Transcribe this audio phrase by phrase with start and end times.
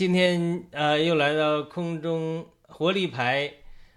[0.00, 3.52] 今天呃又来到空中活力牌，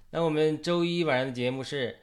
[0.09, 1.95] 那我们周一晚上的节目是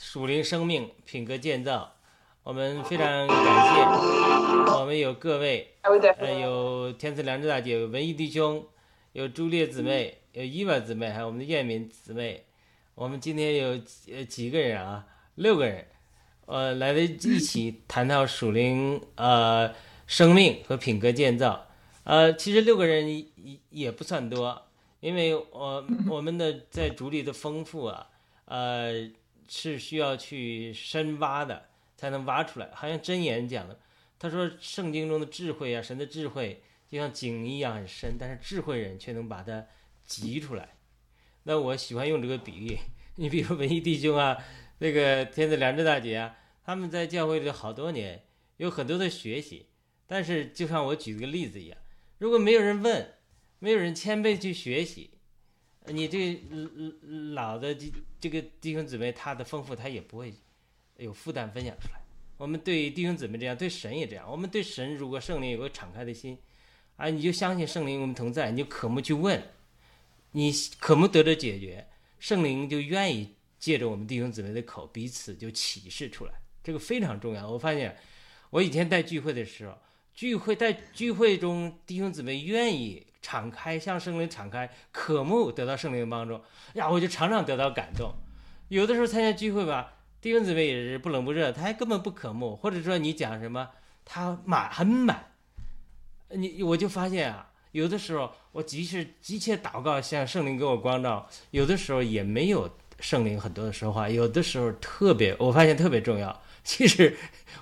[0.00, 1.96] 属灵生命品格建造，
[2.44, 8.64] 我们非常感谢，我们有各位，呃有天赐良知大姐，有文艺弟兄，
[9.12, 12.46] 有朱烈姊妹，有伊娃姊妹，还有我们的燕敏姊妹，
[12.94, 13.78] 我们今天有
[14.14, 15.04] 呃几个人啊，
[15.34, 15.86] 六个人，
[16.46, 19.74] 呃来了一起谈到属灵呃
[20.06, 21.66] 生命和品格建造。
[22.04, 24.66] 呃，其实六个人也也不算多，
[25.00, 28.08] 因为我 我们的在竹里的丰富啊，
[28.46, 29.08] 呃，
[29.48, 32.68] 是需要去深挖的，才能挖出来。
[32.74, 33.78] 好像真言讲的，
[34.18, 39.64] 他说圣经中的智慧啊，神的智慧就像井一样很深，但是智慧人却能把它
[40.08, 40.70] 汲出来。
[41.44, 42.78] 那我喜欢用这个比喻，
[43.16, 44.36] 你比如文艺弟兄啊，
[44.78, 48.24] 那个天子良知大姐啊，他们在教会里好多年，
[48.56, 49.66] 有很多的学习，
[50.06, 51.78] 但是就像我举个例子一样。
[52.22, 53.14] 如果没有人问，
[53.58, 55.10] 没有人谦卑去学习，
[55.86, 56.40] 你这
[57.34, 60.32] 老的这这个弟兄姊妹他的丰富他也不会
[60.98, 62.00] 有负担分享出来。
[62.36, 64.24] 我们对弟兄姊妹这样，对神也这样。
[64.30, 66.38] 我们对神如果圣灵有个敞开的心，
[66.94, 69.42] 啊，你就相信圣灵我们同在，你就渴慕去问，
[70.30, 71.88] 你渴慕得着解决，
[72.20, 77.50] 圣灵就愿意借着我们弟兄姊妹的口彼此就启示出来，这个非常重要。
[77.50, 77.96] 我发现
[78.50, 79.76] 我以前带聚会的时候。
[80.14, 86.40] 聚会在聚会中，弟兄姊妹愿意敞开，向圣灵敞开，渴慕得到圣灵的帮助，
[86.74, 88.14] 呀，我就常常得到感动。
[88.68, 93.70] 有的时候参加聚会吧，弟兄姊妹也是不冷不热，他还根本不渴慕，或者说你讲什么，
[94.04, 95.32] 他满很满。
[96.30, 102.70] 你我就发现啊，有的时候我即使急切祷告，向圣灵给我光照，有的时候也没有
[103.00, 106.42] 圣灵很多的说话，有的时候特别，我发现特别重要。
[106.64, 107.16] 其实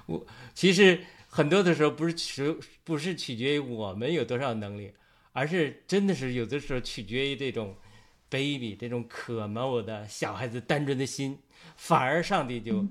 [0.06, 0.24] 我
[0.54, 1.00] 其实
[1.32, 4.92] 很多的时候不是取不是取决于我们有多少能力，
[5.32, 7.76] 而是真的是有的时候取决于这种
[8.28, 11.38] baby 这种渴慕的小孩子单纯的心，
[11.76, 12.84] 反而上帝就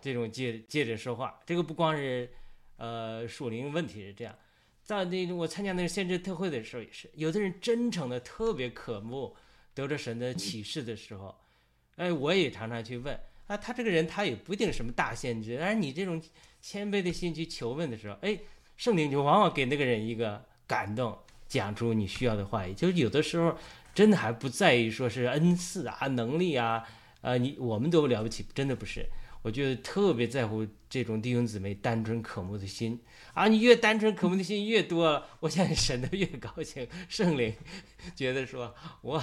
[0.00, 1.40] 这种借借着说话。
[1.46, 2.28] 这个不光是
[2.76, 4.36] 呃属灵问题是这样，
[4.82, 9.34] 在那种我参加那个先知特会的时候也是，有的人真诚的特别渴慕
[9.72, 11.32] 得着神的启示的时候，
[11.94, 13.18] 哎，我也常常去问。
[13.46, 16.20] 啊，他这个人他也不一定什么大先知，但是你这种
[16.66, 18.38] 谦卑的心去求问的时候，哎，
[18.78, 22.72] 圣灵就往往给那个人一个感动，讲出你需要的话语。
[22.72, 23.54] 就是有的时候
[23.94, 26.82] 真的还不在于说是恩赐啊、能力啊，
[27.20, 29.04] 呃，你我们都了不起，真的不是。
[29.42, 32.98] 我觉得特别在乎这种弟兄姊妹单纯渴慕的心
[33.34, 37.54] 啊，你越单纯渴慕的心越多，我相信神的越高兴，圣灵
[38.16, 39.22] 觉得说哇，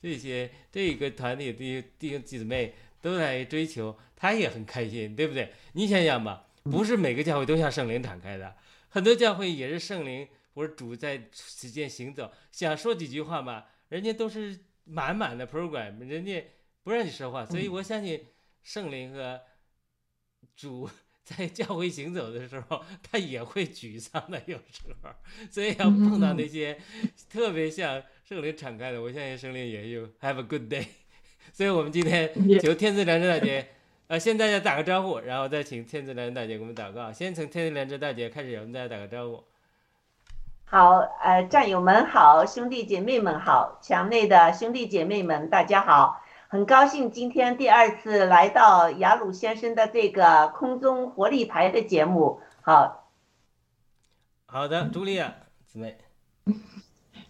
[0.00, 2.74] 这些这个团体的弟兄姊妹。
[3.02, 5.50] 都在追求，他也很开心，对不对？
[5.72, 8.56] 你想想吧，不是每个教会都向圣灵敞开的，
[8.88, 16.44] 很多教会也是圣灵或者主在此间行走，想说几句话嘛，人家都是满满的 program，人家
[16.82, 18.26] 不让你说话，所以我相信
[18.62, 19.40] 圣灵和
[20.56, 20.88] 主
[21.24, 25.10] 在教会行走的时候，他也会沮丧的，有时候，
[25.50, 26.76] 所以要碰到那些
[27.28, 30.86] 特别向圣灵敞开的，我相信圣灵也有 have a good day。
[31.54, 33.68] 所以我们今天求天赐良知大姐，
[34.10, 37.12] 呃，先大家打个招呼，然后再请天赐良知大姐给我们祷告。
[37.12, 39.44] 先从天赐良知大姐开始，我们大家打个招呼。
[40.64, 52.40] 好，呃，战友们好，兄弟姐妹们好，墙内的兄弟姐妹们大家好，很高兴今天第二次来到雅鲁先生的这个空中活力牌的节目。
[52.62, 53.08] 好，
[54.46, 55.32] 好的，朱莉亚
[55.68, 55.96] 姊妹。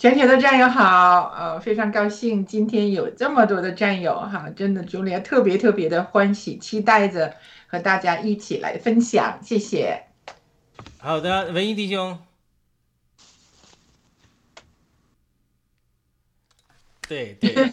[0.00, 7.34] 全体的战友好，呃，非常高兴今天有这么多的战友哈，真的朱莉亚特别特别的欢喜，期待着
[7.66, 10.06] 和大家一起来分享，谢谢。
[11.00, 12.18] 好的，文艺弟兄，
[17.06, 17.70] 对对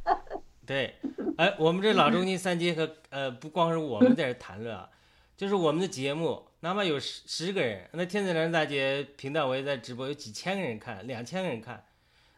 [0.64, 0.94] 对，
[1.36, 4.88] 哎，我们这老中青三阶和呃，不光是我们在这谈论啊，
[5.36, 6.42] 就是我们的节目。
[6.66, 11.86] 哪怕有十十个人，那天子良大姐频道我也在直播，有几千个人看，两千个人看，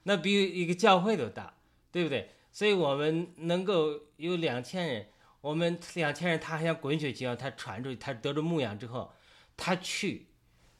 [0.02, 1.54] 那比一个教会都大，
[1.90, 2.28] 对不对？
[2.52, 5.06] 所以我们能够有两千人，
[5.40, 9.10] 我们两千人，他还像滚雪球一样，他传出去，他得着牧养之后，
[9.56, 10.26] 他去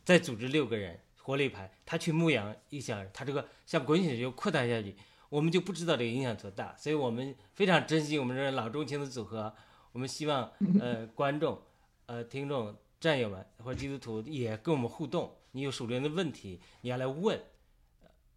[0.04, 4.94] 再组织六个人活力牌，他去牧养一小人，他这个像滚雪球扩大下去，
[5.30, 6.76] 我们就不知道这个影响多大。
[6.76, 9.54] 所以我们非常珍惜我们这老中青的组合，
[9.92, 11.58] 我们希望呃观众
[12.04, 12.76] 呃听众。
[13.00, 17.40] 战友们或者基督徒也跟我们互动，你有属灵的问题，你要来问，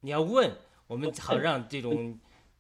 [0.02, 0.52] 你要问
[0.88, 2.20] 我们，好让这种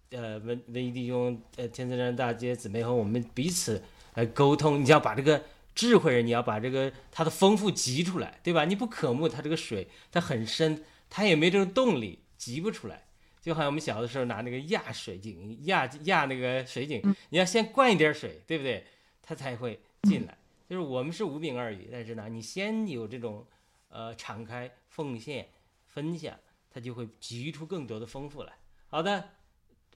[0.10, 3.84] 呃文文艺弟兄、呃天赐山大街姊妹和我们彼此
[4.16, 4.84] 来沟通。
[4.84, 5.44] 你要把这个
[5.76, 8.66] 智慧人，你要把这个他的丰富集出来，对吧？
[8.66, 13.04] 你不渴慕他这个水，它很深，他也没这种动力，集不出来。
[13.42, 18.86] 就好像我们小的时候拿那个压水井压压那个水井，你要先灌一点水，对不对？
[19.24, 20.38] 它才会进来。
[20.72, 23.46] 就是我们是五饼二鱼，但是呢，你先有这种，
[23.90, 25.50] 呃，敞开奉献、
[25.86, 26.34] 分享，
[26.74, 28.54] 它就会集出更多的丰富来。
[28.88, 29.26] 好的，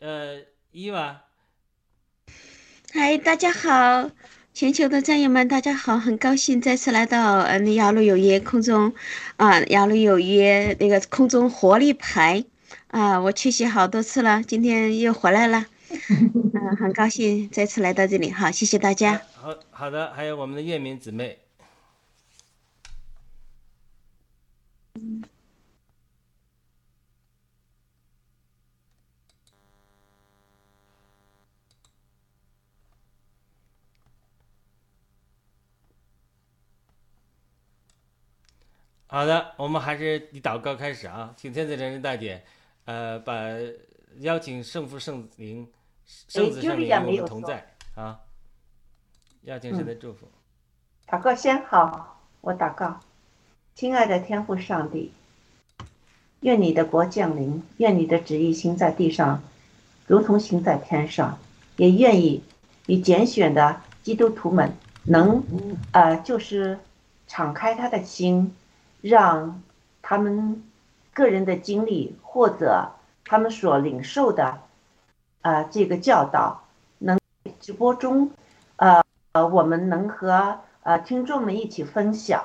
[0.01, 0.41] 呃，
[0.73, 1.23] 伊娃，
[2.91, 4.11] 嗨，大家好，
[4.53, 8.93] 全球的战友们，大家好，很高兴再次来到嗯雅鲁有约空中，
[9.37, 12.43] 啊，雅鲁有约那个空中活力牌，
[12.87, 15.67] 啊，我缺席好多次了，今天又回来了。
[16.65, 19.21] 嗯，很高兴再次来到这里，好，谢谢大家。
[19.35, 21.37] 好好的，还有我们的月明姊妹。
[39.05, 42.43] 好的，我们还是以祷告开始啊，请天子真人大姐，
[42.85, 43.35] 呃，把
[44.21, 45.71] 邀请圣父、圣灵。
[46.05, 48.19] 圣子圣灵与我们同在啊！
[49.41, 50.27] 邀请神的祝福。
[51.07, 52.99] 祷告先好，我祷告，
[53.73, 55.11] 亲爱的天父上帝，
[56.41, 59.41] 愿你的国降临，愿你的旨意行在地上，
[60.07, 61.37] 如同行在天上。
[61.77, 62.43] 也愿意
[62.85, 65.43] 你拣选的基督徒们能，
[65.91, 66.79] 呃，就是
[67.27, 68.55] 敞开他的心，
[69.01, 69.61] 让
[70.01, 70.63] 他们
[71.13, 72.91] 个人的经历或者
[73.25, 74.61] 他们所领受的。
[75.45, 76.63] 啊，这个教导
[76.97, 77.19] 能
[77.59, 78.31] 直播中，
[78.77, 82.43] 呃，呃，我们能和呃听众们一起分享，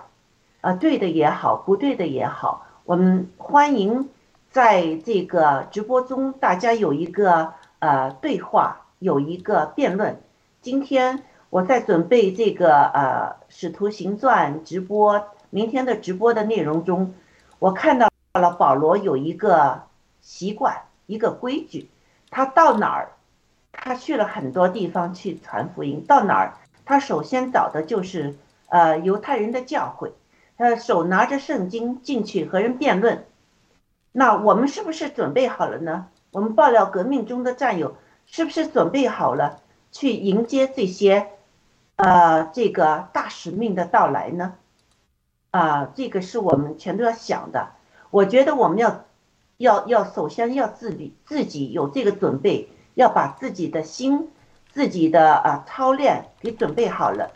[0.61, 4.11] 呃，对的也好，不对的也好，我们欢迎
[4.50, 10.21] 在这个直播中大家有一个呃对话，有一个辩论。
[10.61, 17.14] 今天我在准备这个呃《使徒行传》直播明天的直播的内容中，
[17.61, 19.85] 我看到了保罗有一个
[20.21, 21.88] 习惯，一个规矩，
[22.31, 23.13] 他到哪儿，
[23.73, 26.55] 他去了很多地方去传福音，到哪儿。
[26.85, 28.37] 他首先找的就是
[28.69, 30.13] 呃犹太人的教会，
[30.57, 33.27] 他手拿着圣经进去和人辩论。
[34.13, 36.09] 那我们是不是准备好了呢？
[36.33, 37.97] 我们爆料革命中的战友
[38.27, 39.61] 是不是准备好了
[39.93, 41.29] 去迎接这些
[41.97, 44.55] 呃这个大使命的到来呢？
[45.51, 47.71] 啊，这个是我们全都要想的。
[48.11, 49.05] 我觉得我们要
[49.61, 54.31] 要要首先要自己自己有这个准备，要把自己的心。
[54.73, 57.33] 自己的啊操练给准备好了，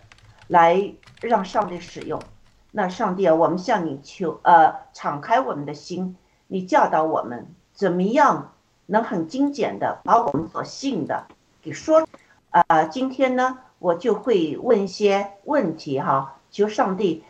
[0.46, 2.22] 来让上帝使用。
[2.70, 6.16] 那上帝啊，我们向你求，呃，敞开我们的心，
[6.46, 8.52] 你教导我们怎么样
[8.86, 11.26] 能很精简的把我们所信的
[11.60, 12.06] 给说。
[12.50, 17.24] 啊，今天呢，我就会问一些问题哈，求上帝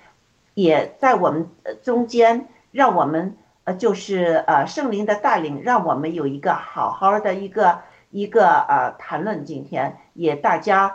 [0.53, 1.49] 也在我们
[1.83, 7.81] 中间，让我们呃，就是呃圣灵的带领，让我们有一个好好的一个。
[8.11, 10.95] 一个呃谈论，今天也大家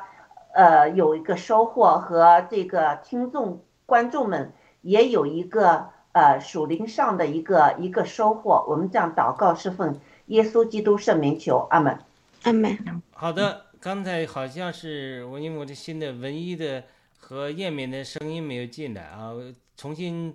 [0.54, 8.64] 呃有一个收获和这个听众观众们也有一个呃属灵上的一个一个收获。
[8.70, 12.00] 我们这样祷告是奉耶稣基督圣名求，阿门，
[12.44, 12.78] 阿门。
[13.12, 16.86] 好的，刚才好像是我因为我的新的文艺的
[17.20, 19.34] 和叶敏的声音没有进来啊，
[19.76, 20.34] 重新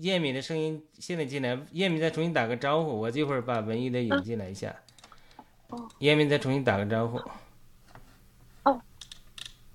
[0.00, 4.68] 叶敏的声音现在进来，叶敏再重新打个招呼，我这会儿把文艺的引进来一下。
[5.68, 7.16] 哦叶敏，再重新打个招呼。
[8.64, 8.78] 哦，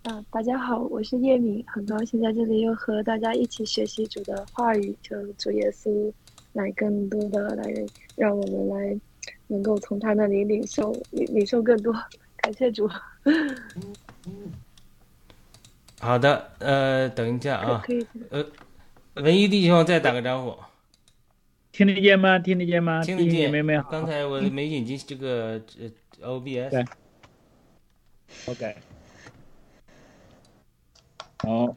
[0.03, 6.13] 啊，大家好，我是叶敏，很高兴在这里又和大家一起学习主的话语，求主耶稣
[6.53, 7.63] 来更多的来
[8.15, 8.99] 让我们来
[9.47, 11.91] 能够从他那里领受领领受更多，
[12.35, 12.87] 感谢主。
[15.99, 17.83] 好的，呃，等一下啊，
[18.29, 18.45] 呃，
[19.21, 20.55] 文艺弟兄再打个招呼。
[21.71, 22.39] 听得见吗？
[22.39, 23.03] 听得见吗？
[23.03, 23.51] 听得见。
[23.51, 25.61] 没没刚才我没引进这个
[26.21, 26.69] 呃 OBS。
[26.69, 26.85] 对。
[28.47, 28.75] OK。
[31.37, 31.75] 好。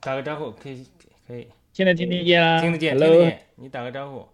[0.00, 0.86] 打个招呼，可以
[1.26, 1.48] 可以。
[1.72, 2.60] 现在听得见啊？
[2.60, 3.42] 听得见，听得见。
[3.56, 4.28] 你打个招呼。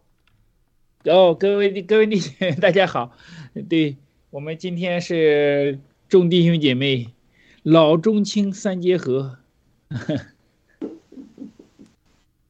[1.10, 3.16] 哦，各位各位弟兄，大家好。
[3.68, 3.96] 对
[4.30, 7.08] 我们今天是众弟兄姐妹，
[7.62, 9.38] 老中青三结合。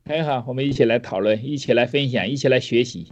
[0.06, 3.10] 很好，我们一起来讨论，一起来分享，一起来学习，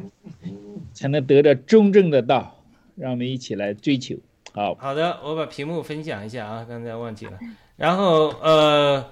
[0.92, 2.58] 才能得到真正的道。
[2.94, 4.14] 让我们一起来追求。
[4.52, 7.38] 好好的，我把屏幕分享一下啊，刚才忘记了。
[7.76, 9.10] 然后呃，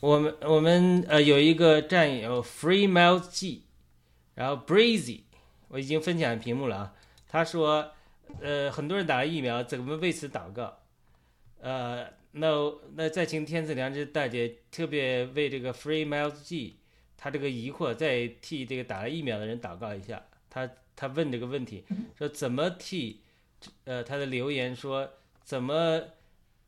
[0.00, 3.62] 我们我们呃有一个战友 Free Mouth G，
[4.34, 5.20] 然后 Breezy，
[5.68, 6.94] 我已经分享屏幕了啊。
[7.28, 7.92] 他说
[8.40, 10.76] 呃很多人打了疫苗，怎么为此祷告？
[11.60, 12.48] 呃，那
[12.96, 16.78] 那再请天赐良知大姐特别为这个 Free Mouth G。
[17.22, 20.20] 他这个疑惑，再替这个打了疫苗的人祷告一下。
[20.50, 21.84] 他他问这个问题，
[22.18, 23.20] 说怎么替，
[23.84, 25.08] 呃，他的留言说
[25.44, 26.02] 怎么，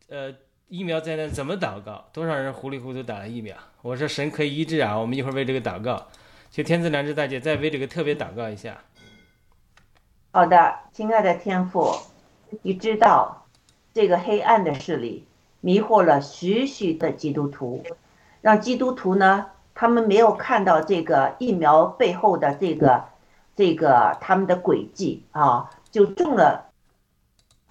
[0.08, 0.32] 呃，
[0.68, 2.08] 疫苗灾难怎么祷告？
[2.12, 3.56] 多少人糊里糊涂打了疫苗？
[3.82, 6.06] 我说神可以医治啊，我们一会儿为这个祷告。
[6.52, 8.80] 就天赐良知大姐再为这个特别祷告一下。
[10.30, 11.92] 好的，亲爱的天父，
[12.62, 13.48] 你知道
[13.92, 15.26] 这个黑暗的势力
[15.60, 17.84] 迷惑了许许的基督徒，
[18.40, 19.46] 让基督徒呢？
[19.74, 23.04] 他们没有看到这个疫苗背后的这个，
[23.56, 26.70] 这个他们的诡计啊，就中了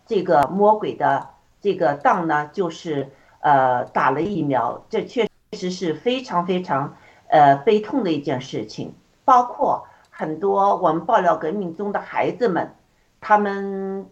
[0.05, 1.29] 这个魔鬼的
[1.61, 6.95] 这个当呢，就是呃打了疫苗，这确实是非常非常
[7.27, 8.93] 呃悲痛的一件事情。
[9.23, 12.75] 包括很多我们爆料革命中的孩子们，
[13.21, 14.09] 他们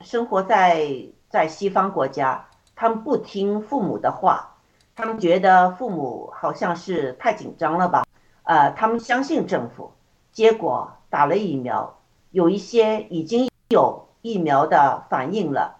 [0.00, 0.88] 生活在
[1.28, 4.53] 在西方国家，他们不听父母的话。
[4.96, 8.04] 他们觉得父母好像是太紧张了吧？
[8.44, 9.90] 呃，他们相信政府，
[10.30, 11.98] 结果打了疫苗，
[12.30, 15.76] 有一些已经有疫苗的反应了，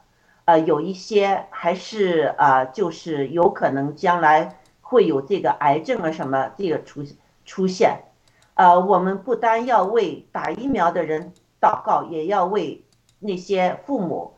[0.46, 7.04] 呃，有一些还是呃，就是有可能将来会有这个癌症啊什么这个出
[7.44, 8.00] 出现。
[8.54, 12.84] 呃，我们不单要为打疫苗的人祷告，也要为
[13.20, 14.34] 那些父母，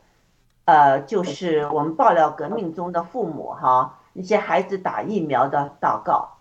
[0.65, 3.96] 呃，就是我们爆料革命中的父母哈。
[4.19, 6.39] 那些孩子打疫苗的祷告，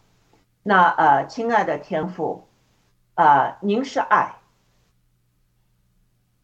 [0.62, 2.48] 那呃，亲爱的天父，
[3.12, 4.36] 啊，您是爱，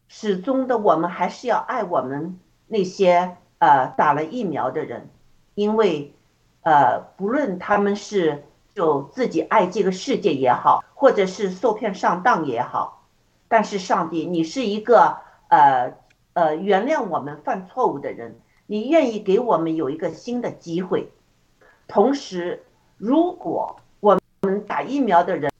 [0.07, 5.09] 始终的我们还是要爱我们那些呃打了疫苗的人，
[5.55, 6.13] 因为
[6.61, 13.07] 呃不论他们是就自己爱这个世界也好，或者是受骗上当也好，
[13.47, 15.93] 但是上帝，你是一个呃
[16.33, 21.11] 呃原谅我们犯错误的人，你愿意给我们有一个新的机会。
[21.87, 22.63] 同时，
[22.97, 25.51] 如果我们打疫苗的人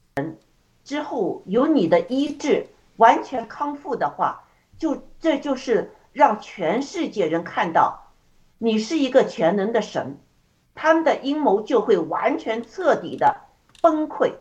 [0.82, 2.66] 之后有你的医治，
[2.96, 4.44] 完全康复的话，
[4.78, 8.12] 就这就是让全世界人看到
[8.58, 10.18] 你是一个全能的神，
[10.74, 13.42] 他们的阴谋就会完全彻底的
[13.80, 14.32] 崩溃。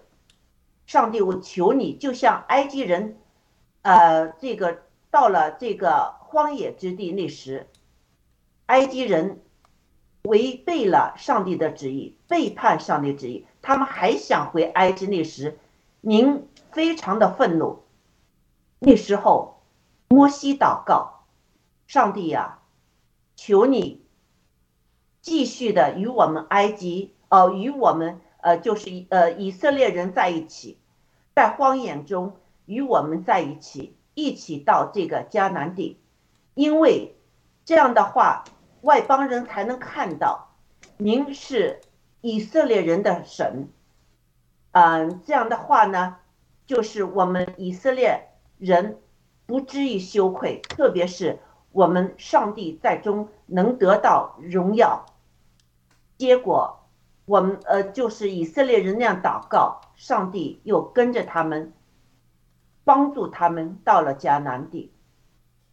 [0.85, 3.17] 上帝，我求你，就像埃及人，
[3.83, 7.67] 呃，这个到了这个荒野之地那时，
[8.67, 9.41] 埃及人。
[10.24, 15.60] 违背了上帝的旨意，背叛上帝旨意，他们还想回埃及那时，
[16.00, 17.84] 您非常的愤怒。
[18.80, 19.62] 那时候，
[20.08, 21.25] 摩西祷告，
[21.88, 22.60] 上帝呀，
[23.36, 24.06] 求你
[25.22, 30.77] 继续的与我们埃及，呃，与我们呃，就是呃以色列人在一起，
[31.36, 36.00] 在荒野中与我们在一起，一起到这个迦南地，
[36.53, 37.18] 因为
[37.65, 38.46] 这样的话。
[38.83, 40.49] 外邦人才能看到，
[40.97, 41.79] 您是
[42.19, 43.69] 以色列人的神，
[44.71, 46.17] 嗯，这样的话呢，
[46.65, 48.99] 就是我们以色列人
[49.45, 51.39] 不至于羞愧，特别是
[51.71, 55.05] 我们上帝在中能得到荣耀。
[56.17, 56.85] 结果，
[57.23, 61.71] 我们呃，就是以色列人那样祷告，上帝又跟着他们，
[62.83, 64.91] 帮助他们到了迦南地。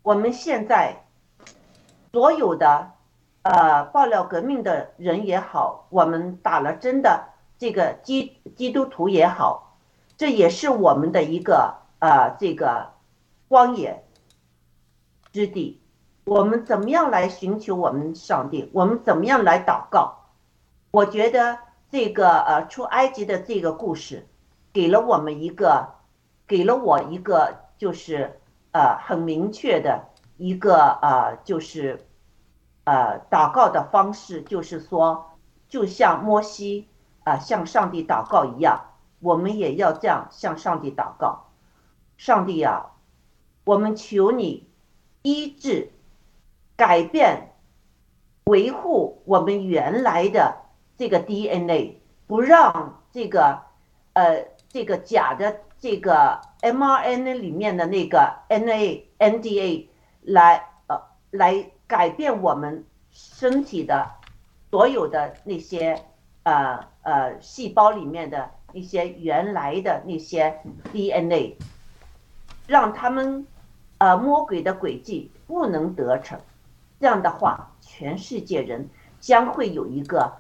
[0.03, 1.07] 我们现在
[2.13, 2.93] 所有的。
[3.43, 7.25] 呃，爆料革命的人也好，我们打了针的
[7.57, 9.79] 这个基基督徒也好，
[10.19, 12.91] 这也是我们的一个呃这个
[13.49, 14.05] 荒野
[15.33, 15.81] 之地。
[16.27, 18.69] 我们怎么样来寻求我们上帝？
[18.75, 20.19] 我们怎么样来祷告？
[20.91, 21.59] 我觉得
[21.91, 24.29] 这个呃出埃及的这个故事，
[24.71, 25.89] 给了我们一个，
[26.47, 28.39] 给了我一个就是
[28.73, 31.99] 呃很明确的一个呃就是。
[32.85, 35.37] 呃，祷告的方式就是说，
[35.69, 36.89] 就像摩西
[37.25, 38.81] 啊向上帝祷告一样，
[39.21, 41.47] 我们也要这样向上帝祷告。
[42.17, 42.93] 上帝啊，
[43.65, 44.67] 我们求你
[45.23, 45.93] 医治、
[46.75, 47.53] 改变、
[48.45, 50.57] 维护我们原来的
[50.97, 53.61] 这个 DNA，不让这个
[54.15, 59.87] 呃这个假的这个 mRNA 里面的那个 NA、NDA
[60.23, 61.71] 来呃来。
[61.91, 64.09] 改变我们身体的
[64.71, 66.01] 所有的那些
[66.45, 70.57] 呃呃细胞里面的一些原来的那些
[70.93, 71.57] DNA，
[72.69, 73.45] 让他们
[73.99, 76.39] 呃魔鬼的诡计不能得逞。
[77.01, 80.33] 这样的话，全世界人将会有一个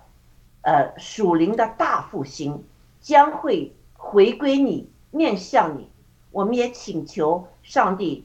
[0.62, 2.62] 呃属灵的大复兴，
[3.00, 5.90] 将会回归你，面向你。
[6.30, 8.24] 我们也请求上帝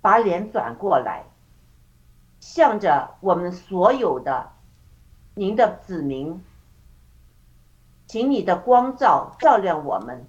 [0.00, 1.24] 把脸转过来。
[2.50, 4.52] 向着我们所有的
[5.34, 6.42] 您的子民，
[8.06, 10.26] 请你的光照照亮我们，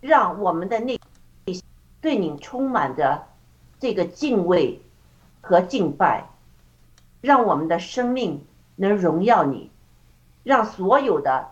[0.00, 0.96] 让我们的内
[2.00, 3.26] 对你充满着
[3.80, 4.80] 这个敬畏
[5.40, 6.24] 和敬拜，
[7.20, 9.72] 让我们的生命能荣耀你，
[10.44, 11.50] 让所有的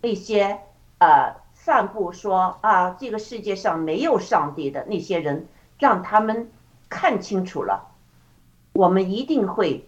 [0.00, 0.60] 那些
[0.98, 6.52] 呃散布说啊这个世界上没有上帝的那些人，让他们
[6.88, 7.89] 看清楚了。
[8.80, 9.84] 我们一定会，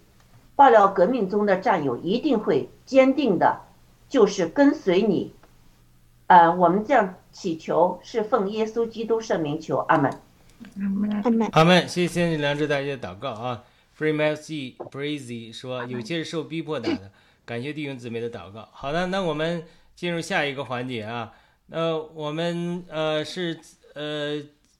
[0.55, 3.63] 爆料革命中的战友一定会坚定的，
[4.07, 5.33] 就是跟随你。
[6.27, 10.13] 呃，我们这样祈求是奉耶稣基督圣名求，阿门。
[11.25, 11.49] 阿门。
[11.53, 11.89] 阿门。
[11.89, 13.65] 谢谢你良知大家祷告啊。
[13.99, 17.11] Free Mercy Breezy 说，有些是受逼迫打的，
[17.47, 18.69] 感谢弟兄姊妹的祷告。
[18.73, 21.33] 好的，那我们进入下一个环节啊。
[21.69, 23.59] 那我们呃是
[23.95, 24.39] 呃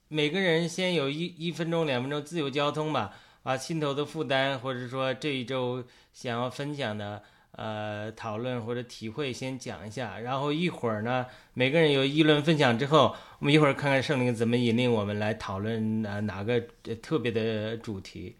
[0.09, 3.11] 每个人先有一一分钟、两分钟自由交通吧。
[3.43, 10.19] 把心头的负担，或者说这一周想要分享的呃讨论或者体会，先讲一下。
[10.19, 16.59] 然后一会儿呢，每个人有议论分享之后，我们一会儿看看圣灵怎么引领我们来讨论呃哪个
[17.01, 18.37] 特别的主题。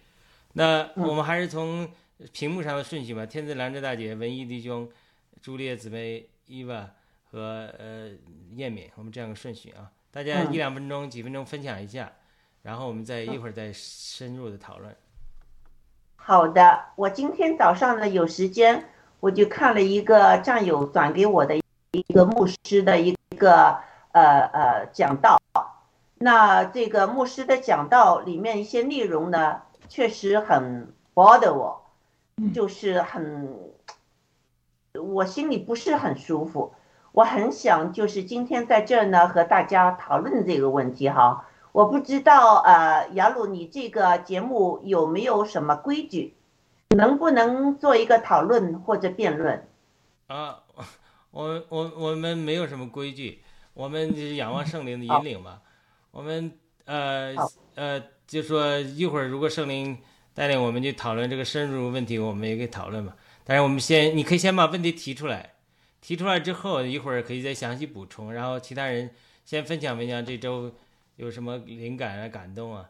[0.54, 1.90] 那我们还是从
[2.32, 3.26] 屏幕上的顺序吧。
[3.26, 4.90] 天子兰芝大姐、文艺弟兄、
[5.42, 6.90] 朱丽叶姊妹、伊娃
[7.30, 8.10] 和呃
[8.56, 9.92] 燕敏，我们这样个顺序啊。
[10.12, 12.14] 大家一两分钟、几分钟分享一下。
[12.64, 14.96] 然后我们再一会儿再深入的讨论。
[16.16, 18.86] 好的，我今天早上呢有时间，
[19.20, 21.58] 我就看了一个战友转给我的
[21.92, 23.78] 一个牧师的一个
[24.14, 25.40] 呃呃讲道。
[26.18, 31.82] 那这个牧师的讲道里面一些内容呢，确实很 bother 我。
[32.52, 33.60] 就是很，
[34.94, 36.74] 我心里不是很舒服。
[37.12, 41.46] 我很想就是今天在这儿呢和大家讨论这个问题哈。
[41.74, 46.36] 我不知道呃，雅鲁你这个节目有没有什么规矩，
[46.96, 49.68] 能不能做一个讨论或者辩论？
[50.28, 50.60] 啊，
[51.32, 53.42] 我我我们没有什么规矩，
[53.74, 55.62] 我们就是仰望圣灵的引领嘛。
[56.12, 56.52] 我们
[56.86, 57.36] 呃
[57.74, 59.98] 呃，就说一会儿如果圣灵
[60.36, 63.16] 带领我们去讨论这个深入问题，我们也可以讨论嘛。
[63.44, 65.54] 但是我们先，你可以先把问题提出来，
[66.02, 69.10] 提出来之后，一会儿可以再详细补充，然后其他人
[69.44, 70.72] 先分享分享这周
[71.24, 72.90] 有什么灵感啊、感动啊，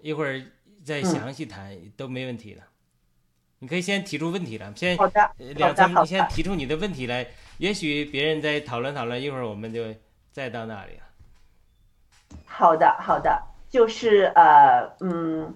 [0.00, 0.42] 一会儿
[0.82, 2.62] 再详细谈、都没问题的。
[3.58, 7.26] 你可以先提出问题来，先好的，你先提出你的问题来，
[7.58, 9.94] 也许别人再讨论讨论，一会儿我们就
[10.32, 11.02] 再到那里了。
[12.46, 15.54] 好的，好的，就是呃，嗯，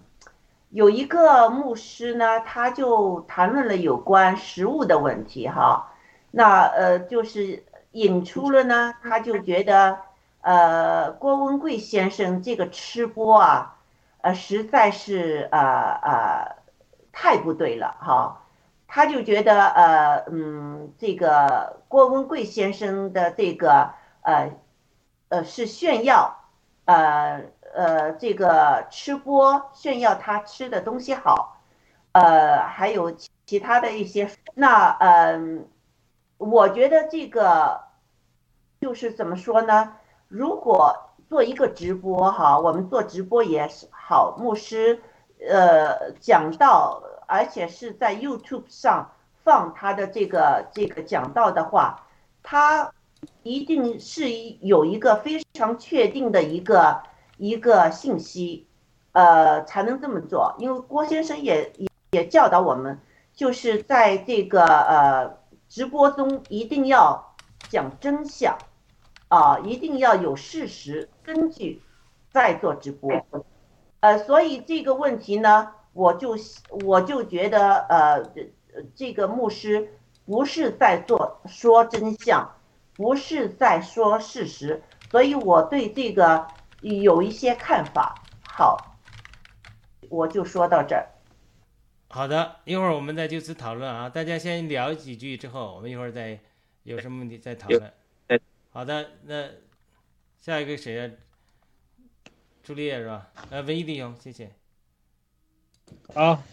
[0.68, 5.94] 有一个牧师呢，他就谈论了有关食物的问题哈，
[6.30, 9.98] 那呃，就是引出了呢，他就觉得
[10.46, 13.78] 呃，郭文贵先生这个吃播啊，
[14.20, 15.58] 呃，实在是呃
[16.04, 16.56] 呃
[17.10, 18.42] 太不对了哈。
[18.86, 23.90] 他就觉得，呃，嗯，这个郭文贵先生的这个，
[24.22, 24.52] 呃，
[25.30, 26.38] 呃，是炫耀，
[26.84, 27.42] 呃
[27.74, 31.58] 呃，这个吃播炫耀他吃的东西好，
[32.12, 35.68] 呃，还有其他的一些，那嗯、
[36.38, 37.80] 我觉得这个
[38.80, 39.96] 就是怎么说呢？
[40.28, 40.94] 如果
[41.28, 45.00] 做一个直播哈，我们做直播也是好，牧师
[45.48, 49.10] 呃讲到，而且是在 YouTube 上
[49.42, 52.06] 放他的这个这个讲道的话，
[52.42, 52.92] 他
[53.42, 57.02] 一定是有一个非常确定的一个
[57.38, 58.66] 一个信息，
[59.12, 60.54] 呃，才能这么做。
[60.58, 63.00] 因为郭先生也也也教导我们，
[63.34, 67.34] 就是在这个呃直播中一定要
[67.68, 68.56] 讲真相，
[69.28, 71.82] 啊，一定要有事实根据
[72.30, 73.10] 再做直播。
[74.00, 76.36] 呃，所以这个问题呢，我就
[76.84, 78.22] 我就觉得呃，
[78.94, 79.92] 这个牧师
[80.24, 82.52] 不是在做说真相。
[82.98, 86.46] 不是在说事实，所以我对这个
[86.80, 88.14] 有一些看法。
[88.48, 88.96] 好，
[90.08, 91.06] 我就说到这儿。
[92.08, 96.40] 好的，一会儿我们再就此讨论啊，大家先聊几句之后，我们一会儿再
[96.84, 97.92] 有什么问题再讨论。
[98.76, 99.48] 好的，那
[100.38, 101.10] 下一个谁呀、
[102.62, 103.32] 朱丽叶是吧？
[103.48, 104.50] 呃，文艺弟兄，谢谢。
[106.12, 106.44] 好，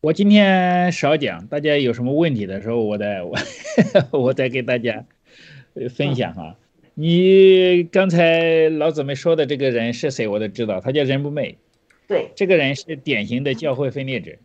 [0.00, 3.36] 我今天少讲，大家有什么问题的时候，我再我
[4.12, 5.04] 我再给大家
[5.74, 6.56] 呃分享哈。
[6.94, 11.58] 你刚才老姊妹说的这个人是谁，我都知道，他叫任不昧。
[12.08, 14.38] 对，这个人是典型的教会分裂者，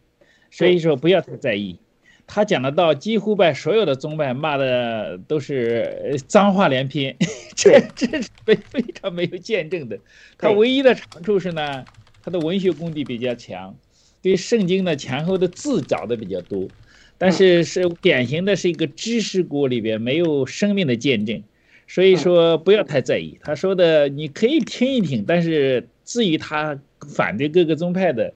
[0.51, 1.79] 所以说不要太在意。
[2.27, 7.15] 他讲的道几乎把所有的宗派骂的都是呃脏话连篇，
[7.55, 9.97] 这这是非非常没有见证的。
[10.37, 11.85] 他唯一的长处是呢，
[12.23, 13.73] 他的文学功底比较强，
[14.21, 16.67] 对圣经的前后的字找的比较多，
[17.17, 21.41] 但是是典型的是一个知识国里边没有生命的见证。
[21.89, 23.39] 所以说不要太在意。
[23.41, 26.77] 他说的，你可以听一听，但是至于他
[27.15, 28.33] 反对各个宗派的，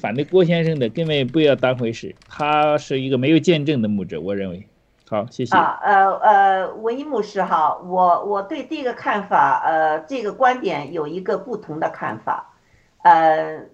[0.00, 2.14] 反对郭先生的，根本不要当回事。
[2.28, 4.66] 他是一个没有见证的牧者，我认为。
[5.08, 5.54] 好，谢谢。
[5.54, 12.54] 啊，呃呃，文一牧师哈，我我对这个看法，呃，这个观点有一个不同的看法。
[13.02, 13.66] 呃，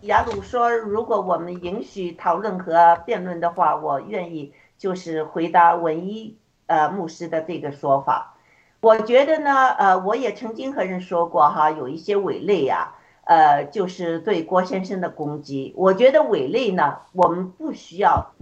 [0.00, 8.36] 雅鲁说，如果我们允许讨论和辩论的话，我愿意就是回答文一呃牧师的这个说法。
[8.82, 12.94] 我觉得呢，呃，我也曾经和人说过哈，有一些伪类呀、
[13.30, 15.72] 呃，就是对郭先生的攻击。
[15.76, 18.32] 我觉得伪类呢，我们不需要，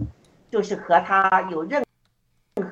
[0.49, 1.83] 就是和他有任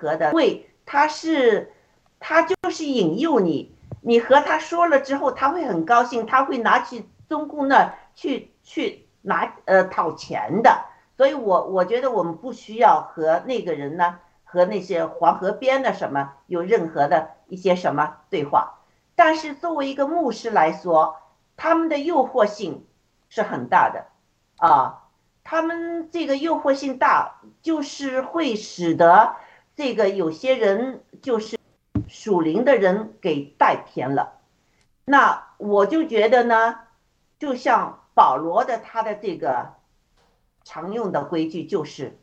[0.02, 1.72] 何的，为他是
[2.20, 10.86] 他就是引诱你，你和他说了之后，他会很高兴，他会拿去中共那去去拿呃讨钱的。
[11.16, 18.80] 所以我我觉得我们不需要和那个人呢，和那些黄河边的什么有任何的一些什么对话。
[19.14, 21.16] 但是作为一个牧师来说，
[21.58, 22.86] 他们的诱惑性
[23.28, 24.06] 是很大的
[24.58, 25.10] 啊，
[25.43, 29.36] 他们这个诱惑性大，就是会使得
[29.76, 31.58] 这个有些人就是
[32.08, 34.39] 属灵的人给带偏了。
[35.04, 36.80] 那我就觉得呢，
[37.39, 39.74] 就像保罗的他的这个
[40.63, 42.20] 常用的规矩就是，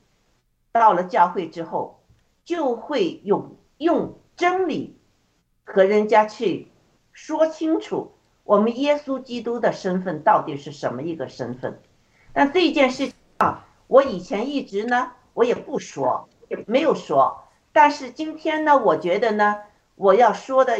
[0.72, 2.02] 到了教会之后，
[2.44, 4.98] 就会用用真理
[5.64, 6.70] 和人家去
[7.12, 8.12] 说清楚
[8.44, 11.80] 我们耶稣基督的身份到底是什么一个身份。
[12.34, 17.42] 那这件事情啊，我以前一直呢，我也不说，也没有说。
[17.72, 19.62] 但是今天呢，我觉得呢，
[19.96, 20.78] 我要说的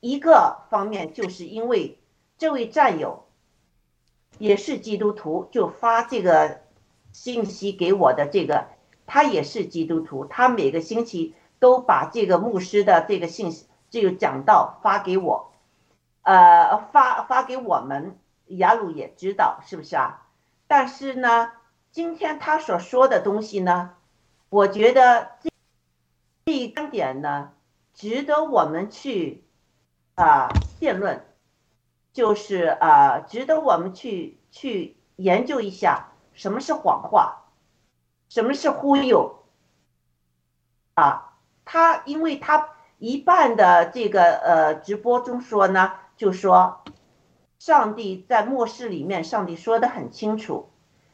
[0.00, 1.98] 一个方面，就是因为
[2.36, 3.24] 这位战友
[4.38, 6.60] 也是基督徒，就发这个
[7.12, 8.66] 信息给我的这个，
[9.06, 15.47] 他也是基督徒，他每个星期都把这个牧师的这个信息，这个讲道发给我，
[16.22, 20.26] 呃，发发给我们，雅鲁也知道是不是啊？
[20.66, 21.52] 但是呢，
[21.90, 23.94] 今天他所说的东西呢，
[24.50, 25.50] 我觉得这
[26.44, 27.52] 这一观点呢，
[27.94, 29.44] 值得我们去
[30.14, 31.24] 啊辩论，
[32.12, 37.44] 就是啊，值得我们去去研究一下什么是谎话，
[38.28, 39.44] 什么是忽悠
[40.94, 41.24] 啊？
[41.64, 46.82] 他因为他一半的这个呃直播中说呢，就说
[47.58, 50.68] 上帝在末世里面，上帝说的很清楚，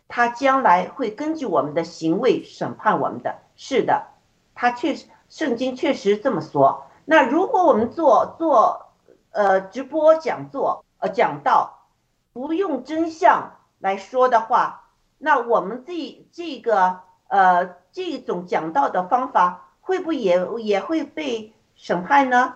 [0.09, 3.37] 他将来会根据我们的行为审判我们的。
[3.55, 4.09] 是的，
[4.55, 6.87] 他确实，圣经确实这么说。
[7.05, 8.87] 那如果我们做做
[9.31, 11.87] 呃直播讲座呃讲道，
[12.33, 14.89] 不用真相来说的话，
[15.19, 22.55] 那我们这这个呃这种讲道的方法会不会也也会被审判呢？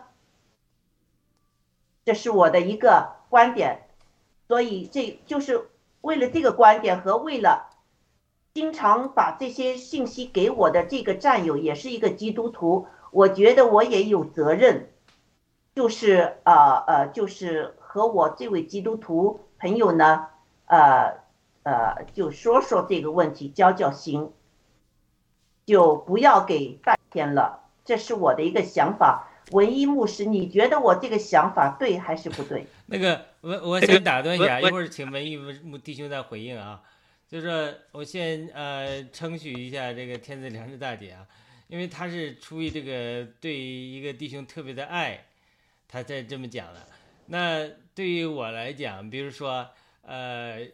[2.09, 3.87] 这是我的一个观点，
[4.47, 5.69] 所以这就是
[6.01, 7.69] 为了这个观点和为了
[8.55, 14.89] 经常把这些信息给我的这个战友，也是一个基督徒，我觉得我也有责任，
[15.75, 20.29] 就是呃呃，就是和我这位基督徒朋友呢，
[20.65, 21.19] 呃
[21.65, 24.33] 呃，就说说这个问题，交交心，
[25.67, 29.29] 就不要给半天了，这是我的一个想法。
[29.53, 32.67] 文一牧师，你觉得我这个想法对还是不对？
[32.87, 36.83] 那个，我我想打断一下，一会儿请文艺牧弟兄再回应啊。
[37.29, 41.27] 就是我先呃称许一下这个天子良知大姐啊，
[41.69, 45.27] 因为她是出于这个对一个弟兄特别的爱，
[45.87, 46.87] 她才这么讲的。
[47.27, 49.69] 那对于我来讲，比如说
[50.03, 50.67] 呃，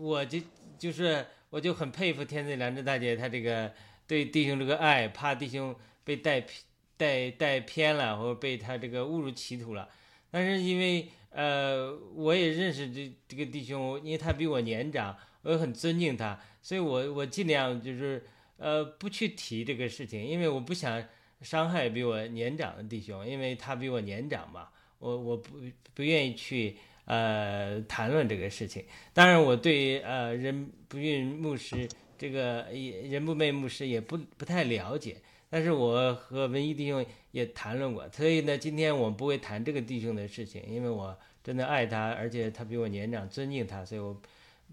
[0.00, 0.40] 我就
[0.78, 3.72] 就是我就很佩服天子良知大姐，她这个
[4.08, 5.74] 对弟兄这个爱，怕弟兄
[6.04, 6.65] 被带偏。
[6.96, 9.88] 带带偏了，或者被他这个误入歧途了。
[10.30, 18.24] 但是因为呃，我也认识这这个弟兄，因为他比我年长，我很尊敬他，所以我我尽量就是
[18.56, 21.02] 呃不去提这个事情，因为我不想
[21.42, 25.58] 伤害比我年长的弟兄，因为他比我年长嘛，我我不
[25.94, 28.84] 不愿意去呃谈论这个事情。
[29.12, 35.16] 当然，我对呃人不孕牧师这个也人不昧牧师也不不太了解。
[35.48, 44.20] 但是我和文艺弟兄也谈论过，所以呢，今天我们不会谈这个弟兄的事情，因为我真的爱他，而且他比我年长，尊敬他，所以我，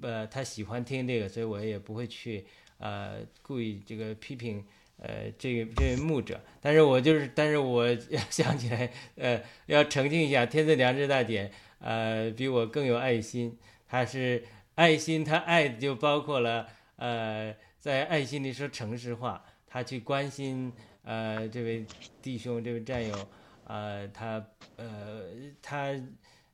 [0.01, 2.43] 呃，他喜欢听这个，所以我也不会去
[2.79, 4.65] 呃故意这个批评
[4.97, 6.41] 呃这个这位牧者。
[6.59, 13.55] 但是我就是，但是我要想起来，呃，要澄清一下，天赐良知大姐，呃，比我更有爱心，
[13.87, 19.45] 她是爱心，她爱的就包括了，呃，在爱心里说诚实话。
[19.73, 21.83] 他去关心呃这位
[22.21, 23.27] 弟兄这位战友，
[23.65, 25.23] 呃他呃
[25.63, 25.99] 他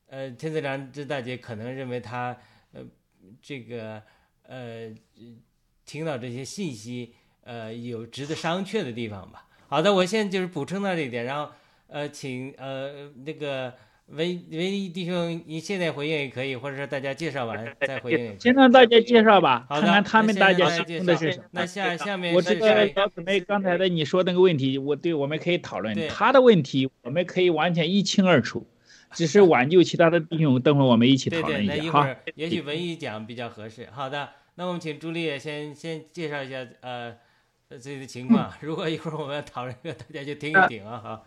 [0.08, 2.38] 呃天赐良知大姐可能认为他
[2.71, 2.82] 呃
[3.41, 4.01] 这个
[4.43, 4.89] 呃
[5.86, 9.49] 听到这些信息呃有值得商榷的地方吧。
[9.67, 11.51] 好的，我现在就是补充到这一点，然后
[11.88, 13.75] 呃请呃那个。
[14.12, 18.39] 唯唯一弟兄，你现在回应也可以，或者说大家介绍完 再回应。
[18.39, 21.43] 先让大家介绍吧，好看看他们大家想的是什么。
[21.52, 25.95] 那下下面我知道老姊妹刚才的你说那个问题，我对我们可以讨论。
[26.08, 28.65] 他的问题我们可以完全一清二楚，
[29.12, 31.74] 只是挽救其他的弟兄，等会我们一起讨论一下。
[31.74, 33.88] 对对，那一会儿也许文艺讲比较合适。
[33.91, 37.15] 好的，那我们请朱丽先先介绍一下呃
[37.69, 38.52] 自己的情况。
[38.62, 41.24] 如果一会儿我们要讨论这个，大家就听一听啊哈。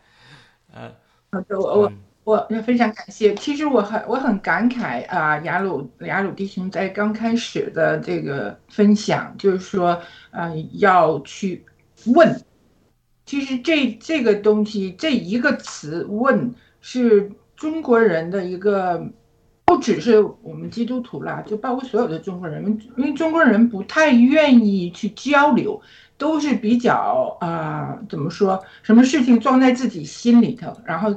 [0.75, 0.93] 呃，
[1.31, 1.93] 好的，我我。
[2.25, 3.35] 我也非常感谢。
[3.35, 11.65] 其实我很我很感慨啊，雅鲁雅鲁弟兄在刚开始的这个分享，就是说，呃，要去
[12.07, 12.41] 问。
[13.27, 19.05] 其实这这个东西，这一个词“问”是中国人的一个，
[19.65, 22.65] 不只是我们基督徒啦，就包括所有的中国人，
[22.97, 25.81] 因为中国人不太愿意去交流，
[26.17, 31.13] 都是比较啊，怎么说，什么事情装在自己心里头，然后。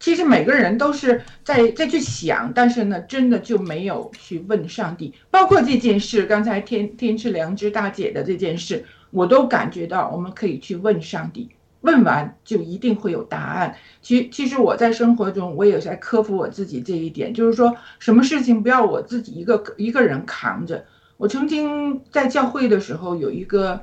[0.00, 5.12] 其实每个人都是在在去想，但是呢，真的就没有去问上帝。
[5.30, 13.76] 包括这件事，刚才天天赐良知大姐的这件事，我都感觉到我们可以去问上帝，问完就一定会有答案。
[14.00, 20.84] 其其实我在生活中，我也在克服我自己这一点，就是说什么事情不要我自己一个一个人扛着。
[21.16, 23.80] 我曾经在教会的时候有一个。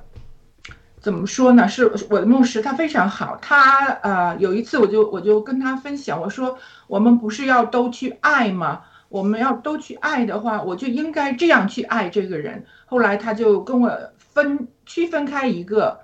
[1.01, 1.67] 怎么说呢？
[1.67, 3.37] 是我的牧师，他非常好。
[3.41, 6.57] 他呃，有一次我就我就跟他分享，我说
[6.87, 8.81] 我们不是要都去爱吗？
[9.07, 12.63] 我们要都去爱的话，我就应该这样去爱这个人。
[12.85, 15.99] 后来他就跟我分区分开一个，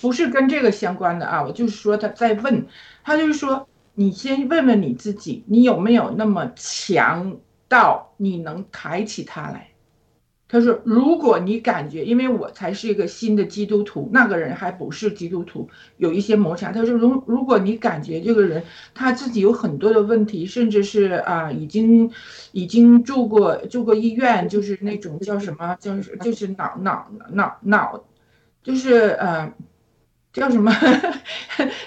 [0.00, 1.42] 不是跟这个相关的啊。
[1.42, 2.66] 我就是说他在问，
[3.02, 9.68] 他就是说你先问问你自己，你有没有那么强到你能抬起他来？
[10.52, 16.70] 他说：“如果你感觉，因为我才是一个新的基督徒，那个人还不是基督徒，有一些摩擦。
[16.70, 18.62] 他说，如如果你感觉这个人
[18.92, 22.10] 他自己有很多的问题，甚至是啊，已经
[22.52, 28.04] 已经住过住过医院，就是那种叫什么，叫就是脑脑脑脑，
[28.62, 29.50] 就是呃。”
[30.32, 30.72] 叫什么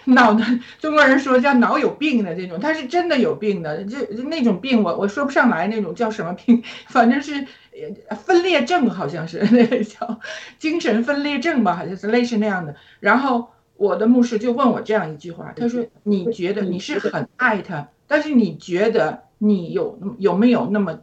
[0.14, 0.44] 脑的？
[0.80, 3.84] 中国人说叫脑有病的这种，他是真的有病的。
[3.86, 7.46] 这那种病，我我说不上来那种叫什么病，反正是
[8.24, 10.20] 分裂症，好像是 那个叫
[10.60, 12.76] 精神分裂症吧，好像是类似那样的。
[13.00, 21.00] 然后我的牧师就问我这样一句话，他说：“你觉得你是很爱他，但是你觉得你有有没有那么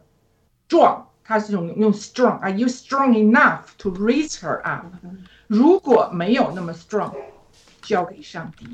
[0.69, 1.09] 壮？
[1.25, 4.85] 他是用用 strong，Are you strong enough to raise her up？
[5.47, 7.13] 如果没有那么 strong。”
[7.83, 8.65] 交给上帝，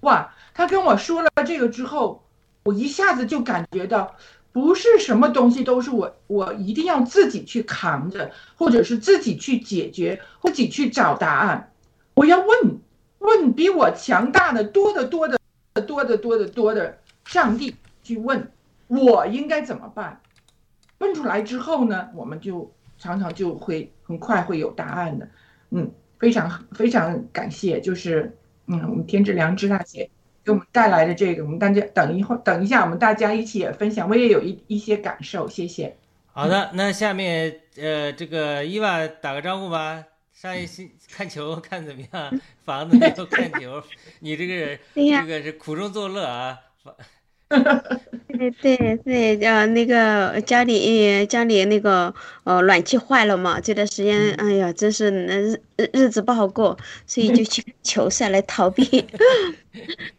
[0.00, 0.34] 哇！
[0.52, 2.22] 他跟我说了这个之后，
[2.64, 4.14] 我一下子就感觉到，
[4.52, 11.72] 不是什么东西都是我我一定要自己去扛着，或者是自己去解决，自己去找答案。
[12.14, 12.80] 我要问
[13.20, 15.38] 问比我强大的多得多的
[15.86, 18.50] 多得多的多的上帝去问，
[18.88, 20.20] 我应该怎么办？
[20.98, 25.28] 问出来之后呢，我们就常常就会很快会有答案的。
[25.70, 28.36] 嗯，非常非常感谢，就是。
[28.70, 30.08] 嗯，我们天之良知大姐
[30.44, 35.96] 给我们带来的这个，我们大家等一会儿，等一下，我们大家一起也分享，我也有一一些感受，谢谢。
[36.32, 40.04] 好的，那下面呃，这个伊娃打个招呼吧。
[40.32, 42.40] 上一期 看球看怎么样？
[42.64, 43.82] 房子里头看球，
[44.20, 46.58] 你这个这个是苦中作乐啊。
[48.38, 59.04] 对对对，呃，那个家里家里那个呃暖气坏了嘛，这段时间哎呀，真是日日日子不好过，所以就去 球赛来逃避。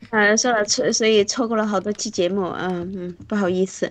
[0.10, 3.90] 嗯， 说了错，所以错过了好多期节目，嗯嗯，不好意思。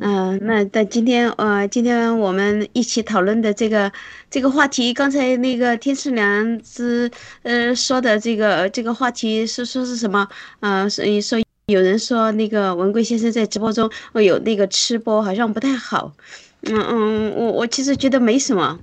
[0.00, 3.92] 嗯，那但今天呃，今天我们一起讨论的这个
[4.30, 7.10] 这个话题，刚才那个天赐良知
[7.42, 10.26] 呃说的这个这个话题是说是什么？
[10.60, 11.38] 啊，所以说。
[11.72, 16.12] 有人说那个文贵先生在直播中有那个吃播好像不太好，
[16.62, 18.78] 嗯嗯，我我其实觉得没什么，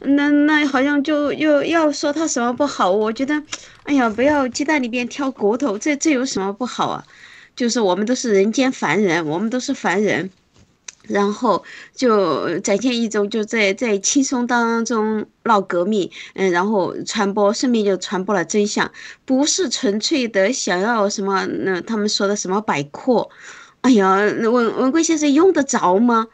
[0.00, 3.42] 那那好像就又要说他什么不好，我觉得，
[3.84, 7.04] 哎呀，不要鸡蛋里边挑骨头，这这有什么不好啊？
[7.54, 10.30] 就是我们都是人间凡人，我们都是凡人。
[11.06, 11.64] 然后
[11.94, 18.90] 就展现一种就在在轻松当中闹革命，嗯，然后传播，顺便就传播了真相，
[19.24, 23.30] 不是纯粹的想要什么，那他们说的什么摆阔，
[23.82, 26.26] 哎呀，文文贵先生用得着吗？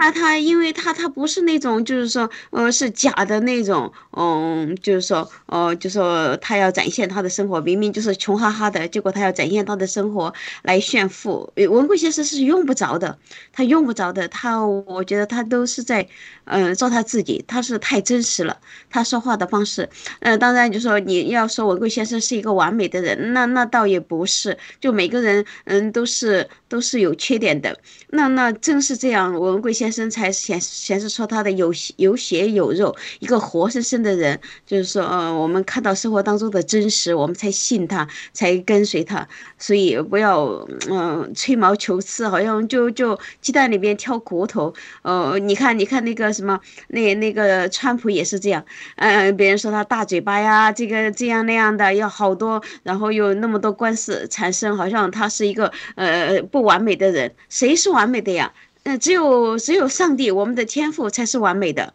[0.00, 10.32] 他他，因为他他不是那种，就是说，呃，是假的那种，嗯，就是说，呃，就说他要展现他的生活，明明就是穷哈哈的，结果他要展现他的生活
[10.62, 11.52] 来炫富。
[11.68, 13.18] 文贵先生是用不着的，
[13.52, 16.08] 他用不着的，他我觉得他都是在，
[16.46, 18.56] 嗯，做他自己，他是太真实了，
[18.88, 19.86] 他说话的方式，
[20.20, 29.89] 嗯，当然就说你要说文贵先生是一个完美的人，那那倒也不是，就每个人，嗯，都是都是有缺点的，那那正是这样，文贵先。
[29.90, 39.26] 生才显显示出他的有有血有肉，一个活生生的人，就是说，呃，我们看到生活当中的真实，我们才信他，才跟随他。
[39.58, 44.72] 所以不要，嗯，吹毛求疵，好像就就鸡蛋里面挑骨头。
[45.02, 48.64] 呃，你看，你看那个什么，那那个川普也是这样，
[48.96, 58.52] 嗯，别人说他大嘴巴呀，这个这样那样的，要好多，然后有那么多官司产生，好像他是一个呃不完美的人，谁是完美的呀？
[58.84, 61.92] 嗯，只有只有上帝，我们的天赋才是完美的。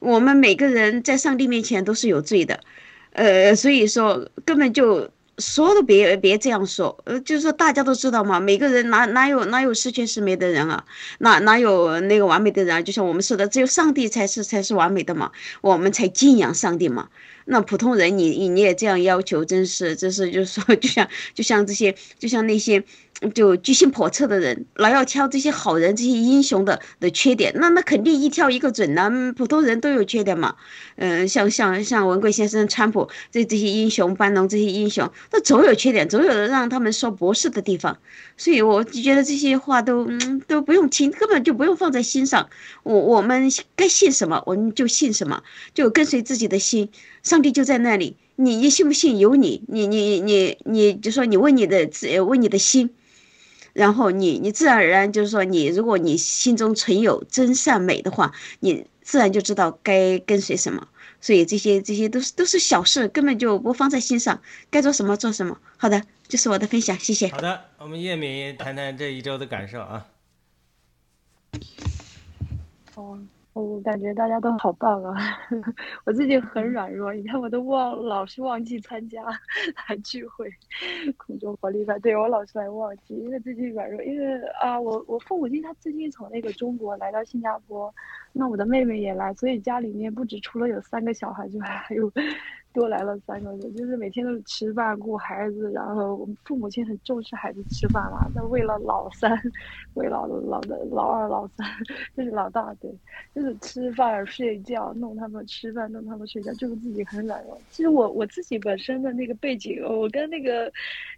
[0.00, 2.60] 我们每个人在上帝面前都是有罪的，
[3.12, 6.96] 呃，所以说根本就说都别别这样说。
[7.04, 10.84] 呃，就是说大家都知道嘛，每个人哪哪有哪有十全十美的人啊？
[11.18, 12.80] 哪哪有那个完美的人啊？
[12.80, 17.08] 就像我们说的，只有上帝才是才是完美的嘛，我们才敬仰上帝嘛。
[17.50, 22.84] 那普通人你你你也这样要求，真是真是就是说，就像就像这些就像那些
[23.34, 30.54] 就居心叵测的人，老要挑这些好人这些英雄的的缺点，那那肯定一挑一个准呐、嗯普通人都有缺点嘛。
[30.96, 37.98] 嗯、像像像文贵先生、川普这这些英雄，班农这些英雄，那总有缺点，总有让他们说不是的地方。
[38.36, 40.08] 所以我就觉得这些话都
[40.46, 42.48] 都不用听，根本就不用放在心上。
[42.84, 45.42] 我我们该信什么我们就信什么，
[45.74, 46.88] 就跟随自己的心，
[47.24, 48.16] 上帝就在那里。
[48.36, 52.90] 你你信不信由你，你你你你就说你问你的自问你的心，
[53.78, 60.88] 然后你你自然而然就是说你如果你心中存有真善美的话，你自然就知道该跟随什么。
[61.20, 65.60] 所以这些这些都是都是小事，根本就不放在心上，该做什么做什么。
[65.76, 67.28] 好的，这是我的分享，谢谢。
[67.28, 70.06] 好的，我们叶敏谈谈这一周的感受啊。
[72.96, 73.20] 哦，
[73.60, 75.16] 我感觉大家都好棒啊！
[76.06, 79.22] 我最近很软弱，你看我都忘，老是忘记参加
[79.88, 80.48] 来聚会，
[81.16, 87.92] 空中活力派，对我老是来忘记，因为最近软弱，因为啊，我我父母亲他最近从那个中国来到新加坡，
[88.32, 92.10] 那我的妹妹也来，所以家里面不止除了有三个小孩之外，还有
[92.72, 99.36] 多来了三个月，就是每天都是吃饭顾孩子，然后我们父母亲很重视孩子吃饭嘛，那为了老三，
[99.94, 101.66] 为了老的老二、老三，
[102.16, 102.90] 就是老大，对，
[103.34, 107.58] 就是吃饭睡觉，弄他们吃饭，弄他们睡觉，就是自己很软弱。
[107.70, 110.70] 其实我我自己本身的那个背景，我跟那个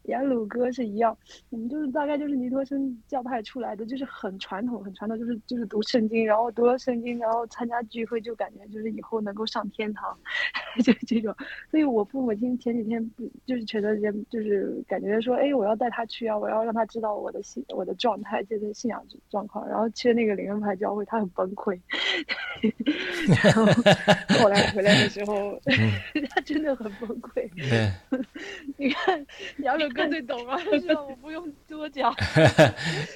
[0.05, 1.17] 雅鲁哥是一样，
[1.51, 10.17] 我们就是大概就是尼托生教派出来的，就是很传统，很传统，就是就是读圣经，然后读了圣经，然后参加聚会，就感觉就是以后能够上天堂，
[10.83, 11.35] 就这种。
[11.71, 19.69] 所以我父母亲前几天不就是前段时间就是感觉说，哎，我要带他去啊，我要让他知道我的信我的状态，这个信仰状况。
[19.69, 21.79] 然后去那个灵恩派教会，他很崩溃。
[23.43, 23.65] 然后
[24.39, 25.61] 后来回来的时候
[26.31, 27.49] 他真的很崩溃。
[28.77, 29.27] 你看
[29.59, 31.03] 杨柳哥最懂啊，是吧？
[31.03, 32.15] 我不用多讲。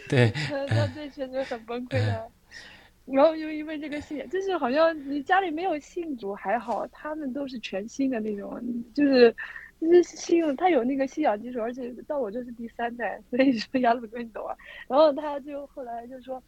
[0.09, 2.29] 对，他他这确实很崩溃的。
[3.07, 8.61] 然后又因为这个信仰，就是好像你家里没有信主还好，他们都是全新的那种，
[8.95, 9.35] 就是
[9.81, 14.57] 就是信，他有那个信仰基础，而且到我这是第三代，所以说杨鲁哥你懂啊。
[14.89, 16.43] 然后他就后来就说。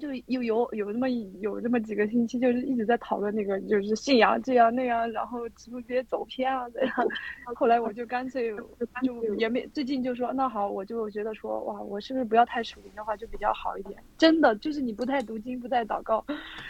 [0.00, 1.08] 就有有有那么
[1.40, 6.92] 有这么几个星期，就是一直在讨论那个，就是信仰这样那样，然后直接走偏啊这样。
[7.54, 8.52] 后来我就干脆
[9.02, 13.96] 就也没最近就说那好，我就觉得说哇，我是不是不要太属灵的话就比较好一点？
[14.18, 16.24] 真的就是你不太读经，不太祷告，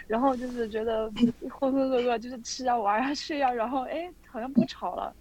[0.06, 1.10] 然后就是觉得
[1.50, 5.14] 浑浑噩噩，就是吃啊玩啊睡啊，然后哎好像不吵了。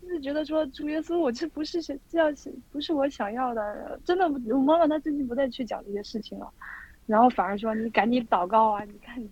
[0.00, 2.34] 就是觉得说主耶稣，我这不是想这样，
[2.72, 4.00] 不是我想要的。
[4.02, 6.50] 真的，我妈妈她最近不再去讲这些事情了。
[7.10, 8.84] 然后反而说你赶紧祷告啊！
[8.84, 9.28] 你看你，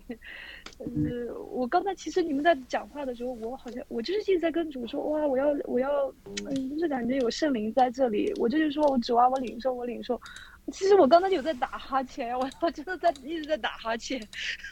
[0.78, 10.20] 呃，我刚才其实你们在讲话的时候，我好像我就是一直在跟主说哇，我要我要，嗯，就是感觉有圣灵在这里，我就是说我主啊，我领受我领受。
[10.72, 14.20] 其实我刚才有在打哈欠，我我真的在一直在打哈欠。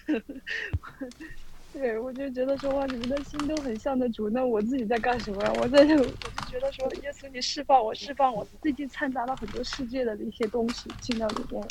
[1.72, 5.52] 对，我就觉得说哇，你们的心都很像的主，那我自己在干什么呀？
[5.60, 6.10] 我在这， 我就
[6.50, 8.44] 觉得说，耶稣你释放我，释放我。
[8.60, 11.62] 最近掺杂了很多世界的一些东西进到里面，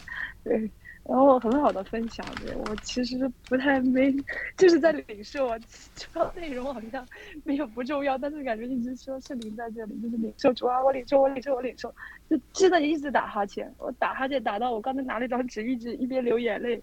[0.44, 0.72] 对。
[1.08, 4.12] 然后很好的分享，对我其实不太没，
[4.58, 5.56] 就是在领受啊，
[5.96, 7.08] 主要内容好像
[7.44, 11.94] 没有不重要，但是感觉一直说圣灵在这里，就是领受主啊，我领受，我领受，我领受，
[12.28, 16.82] 就真的一直打哈欠，我打哈欠打到我刚才拿了一张纸，一直一边流眼泪，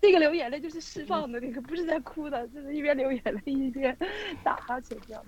[0.00, 3.96] 这个流眼泪就是释放的那个，不是在哭的，就是一边流眼泪一边
[4.42, 5.24] 打哈欠这样，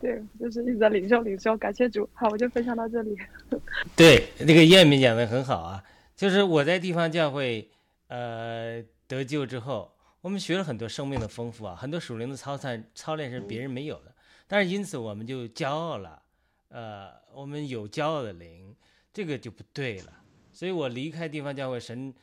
[0.00, 3.16] 对，就是一直在领受领受，感谢主，好，我就分享到这里。
[3.94, 5.80] 对，那个燕明讲的很好啊。
[6.20, 7.66] 就是我在地方教会，
[8.08, 9.90] 呃，得救之后，
[10.20, 14.14] 我们学了很多生命的丰富啊，很多属灵的操练操练是别人没有的，
[14.46, 16.20] 但是因此我们就骄傲了，
[16.68, 18.76] 呃，我们有骄傲的灵，
[19.14, 20.12] 这个就不对了。
[20.52, 22.14] 所以我离开地方教会，神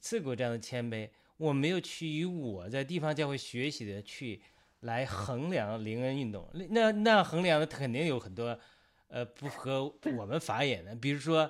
[0.00, 4.42] 赐给我这样的谦卑，我没有去以我在地方教会学习的去
[4.80, 8.58] 来衡量灵恩运动，那那衡量的肯定有很多，
[9.06, 11.48] 呃，不合我们法眼的，比如说。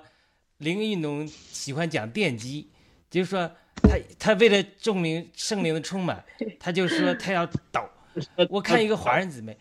[0.59, 2.69] 灵运动喜欢讲奠基，
[3.09, 3.51] 就是说
[3.81, 6.23] 他他为了证明圣灵的充满，
[6.59, 7.85] 他就说他要祷。
[8.49, 9.57] 我看一个华人姊妹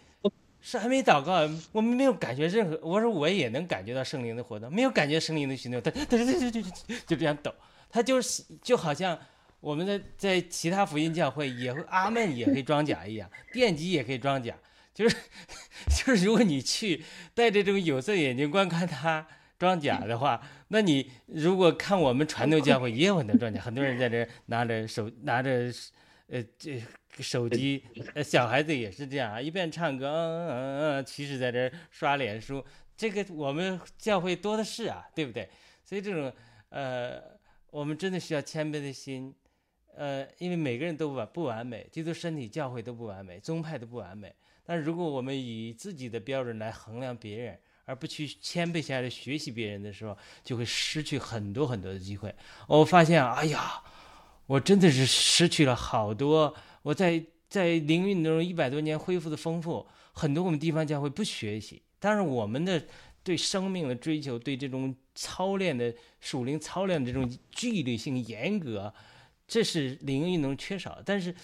[0.60, 1.40] 是还没祷告，
[1.72, 2.78] 我们没有感觉任何。
[2.80, 6.70] 我说我也能感觉到圣灵的活动，没有感觉圣灵的行动，他他他就就就
[7.06, 7.52] 就这样抖。
[7.90, 9.18] 他就是就好像
[9.58, 14.54] 我们的在其他福音教会也会阿门也可以装甲一样， 奠基也可以装甲，
[14.94, 15.16] 就是
[15.90, 19.26] 就是如果你去戴着这种有色眼镜观看他。
[19.64, 20.38] 装甲的话，
[20.68, 25.72] 那你如果看我们传统教会也有很多装甲，很多人在这拿着手 拿着，
[26.26, 26.82] 呃，这
[27.18, 27.82] 手机，
[28.14, 32.62] 呃，小孩子也是这样啊，一边唱歌，嗯嗯嗯，其实在这刷脸书，
[32.94, 35.48] 这个我们教会多的是啊，对不对？
[35.82, 36.30] 所以这种，
[36.68, 37.22] 呃，
[37.70, 39.34] 我们真的需要谦卑的心，
[39.96, 44.34] 呃，因为每个人都完不完美，基督身体教会都不完美，宗派都不完美。
[44.66, 52.34] 但如果我们以自己的标准来衡量别人，而不去谦卑下来学习别人的时候，就会失去很多很多的机会。
[52.66, 53.82] 我发现，哎呀，
[54.46, 56.54] 我真的是失去了好多。
[56.82, 61.82] 我在在灵运中一百多年恢复的丰富，很多我们地方教会不学习。
[61.98, 62.84] 但是我们的
[63.22, 68.92] 对生命的追求，对这种操练的属灵操练的这种纪律性严格，
[69.48, 71.00] 这是灵运中缺少。
[71.04, 71.34] 但是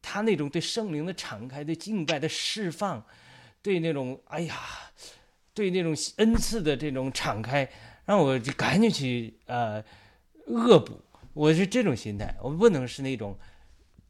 [0.00, 3.04] 他那种对圣灵的敞开、对敬拜的释放、
[3.60, 4.56] 对那种哎呀，
[5.54, 7.68] 对那种恩赐的这种敞开，
[8.04, 9.82] 让我就赶紧去呃
[10.46, 11.00] 恶补。
[11.32, 13.38] 我是这种心态，我不能是那种。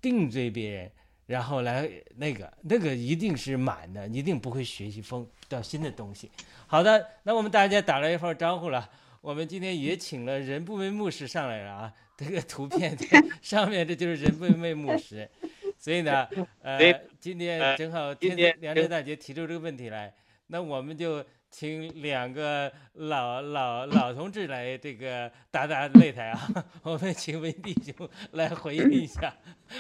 [0.01, 0.90] 定罪别人，
[1.26, 6.28] 然后来那个那个一定是满的，一定不会学习丰到新的东西。
[6.66, 8.90] 好的，那我们大家打了一会儿招呼了，
[9.20, 11.93] 我们今天也请了人不为牧师上来了啊。
[12.16, 12.99] 这个图片
[13.40, 15.30] 上面这就是人不为牧师，
[15.78, 16.26] 所以呢，
[16.61, 20.12] 呃，今天正好天良知大姐提出这个问题来，
[20.53, 21.24] 那我们就。
[21.55, 26.48] 请两个老老老同志来这个打打擂台啊！
[26.82, 29.34] 我们请文弟兄来回应一下，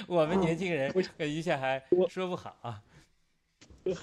[0.06, 2.78] 我们年轻人一下还说不好啊。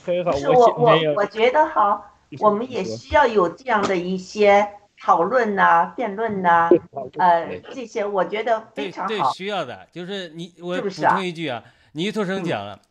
[0.04, 4.68] 很好，我我我觉得哈，我们也需要有这样的一些
[5.00, 6.72] 讨论呐、辩论呐，
[7.20, 9.10] 呃，这些我觉得非常好。
[9.10, 12.82] 对，需要的，就是你我补充一句啊，倪托生讲了，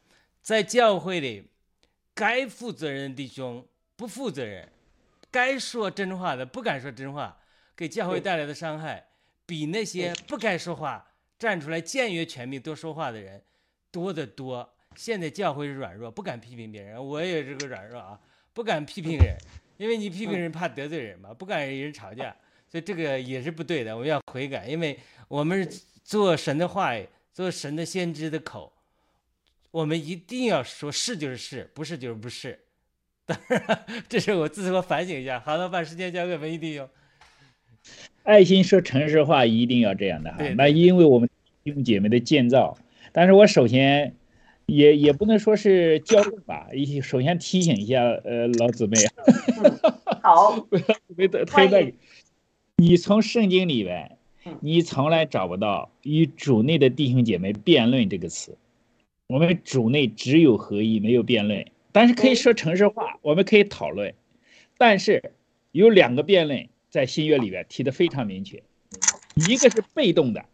[0.41, 1.51] 在教会里，
[2.19, 3.65] 该负责任的弟兄。
[3.97, 4.69] 不负责任，
[5.29, 7.37] 该说真话的不敢说真话，
[7.77, 9.05] 给教会带来的伤害，
[9.45, 11.05] 比那些不该说话、
[11.37, 13.43] 站出来僭越权柄多说话的人
[13.91, 14.73] 多得多。
[14.95, 18.21] 现在教会是软弱，不敢批评别人，我也是个软弱啊，
[18.53, 19.37] 不敢批评人，
[19.79, 22.37] 因为你批评人怕得罪人嘛，不敢与人吵架，
[22.71, 23.93] 所以这个也是不对的。
[23.97, 24.97] 我们要悔改，因为
[25.27, 28.73] 我们是做神的话语，做神的先知的口，
[29.71, 32.59] 我们一定要说是就是是，不是就是不是。
[33.27, 35.39] 当然，这是我自我反省一下。
[35.41, 36.89] 好的，把时间交给文一弟兄。
[38.23, 40.39] 爱心说城市话，一定要这样的哈。
[40.57, 41.29] 那因为我们
[41.63, 42.79] 弟兄姐妹的建造，
[43.13, 44.15] 但是我首先
[44.67, 48.97] 也也不能说是教育吧，一首先提醒一下呃老姊妹。
[50.23, 50.67] 好。
[51.17, 51.93] 没得太那个。
[52.77, 54.17] 你从圣经里边，
[54.61, 58.57] 你从来找不到与主内的弟兄姐妹辩论这个词。
[59.29, 61.67] 我们主内只有合一，没有辩论。
[61.93, 64.15] 但是可以说城市化，我们可以讨论，
[64.79, 65.33] 但是
[65.71, 68.63] 有两个辩论在新约里边提的非常明确，
[69.35, 70.47] 一个是被动的，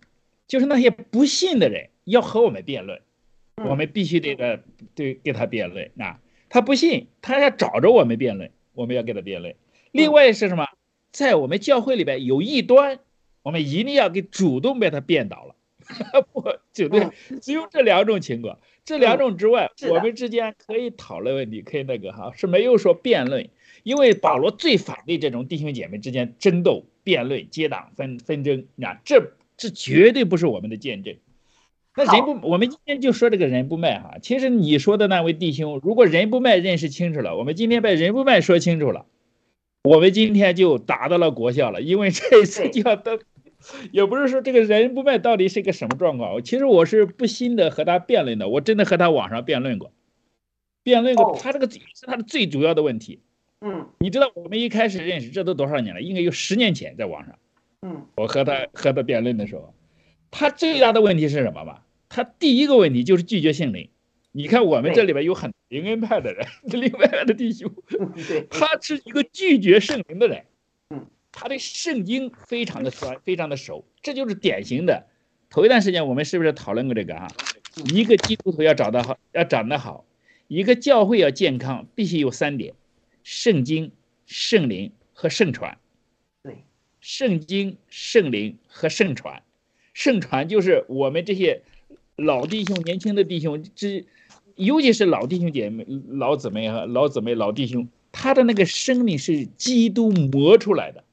[0.48, 3.00] 就是那些不信的人要和我们辩论，
[3.64, 4.60] 我们必须得个
[4.96, 6.18] 对给他辩论啊，
[6.48, 9.54] 他不信，他要找着我们辩论，我们要给他辩论。
[9.92, 10.66] 另外是什么，
[11.12, 12.98] 在我们教会里边有异端，
[13.42, 15.53] 我们一定要给主动被他辩倒了，
[16.32, 17.08] 不，绝对，
[17.40, 18.58] 只有这两种情况。
[18.84, 23.48] 这两种之外，我们之间可以讨论问题，可以那个哈，是没有说辩论，
[23.82, 31.16] 因为保罗最反对这种弟兄姐妹之间争斗、辩论、结党纷纷争啊，这这绝对不是我们的见证。
[31.96, 34.16] 那人不，我们今天就说这个人不卖哈。
[34.20, 39.06] 其实你说的那位弟兄，如果人不卖认识清楚了，我们今天把人不卖说清楚了，
[39.84, 43.18] 我们今天就达到了国效了，因为这一次就要登。
[43.92, 49.92] 也不是说这个人不卖到底是一个什么状况，其实我是不心的和他辩论的，我真的和他网上辩论过，
[50.82, 53.20] 辩论过，他这个是他的最主要的问题。
[53.60, 56.02] 嗯，你知道我们一开始认识，这都多少年了？
[56.02, 57.38] 应该有十年前在网上。
[57.82, 59.74] 嗯，我和他和他辩论的时候，
[60.30, 61.80] 他最大的问题是什么嘛？
[62.08, 63.88] 他第一个问题就是拒绝圣灵。
[64.32, 67.70] 你看我们这里边有很灵恩派的人，灵恩的弟兄，
[68.50, 70.44] 他是一个拒绝圣灵的人。
[71.34, 75.06] 他对圣经非常的酸，非常的熟，这就是典型的。
[75.50, 77.30] 头一段时间我们是不是讨论过这个啊？
[77.92, 80.04] 一个基督徒要找得好，要长得好，
[80.48, 82.74] 一个教会要健康，必须有三点：
[83.22, 83.90] 圣经、
[84.26, 85.76] 圣灵和圣传。
[86.42, 86.64] 对，
[87.00, 89.42] 圣经、圣灵和圣传。
[89.92, 91.62] 圣传就是我们这些
[92.16, 94.06] 老弟兄、年轻的弟兄，之
[94.56, 101.03] 尤其是老弟兄姐妹、老姊妹和老姊妹、老弟兄，他的那个生命是基督磨出来的。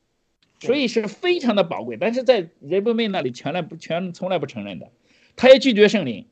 [0.61, 4.87] 所以是非常的宝贵，但是在人不妹那里，全来不全从来不承认的，
[5.35, 6.27] 他也拒绝圣灵，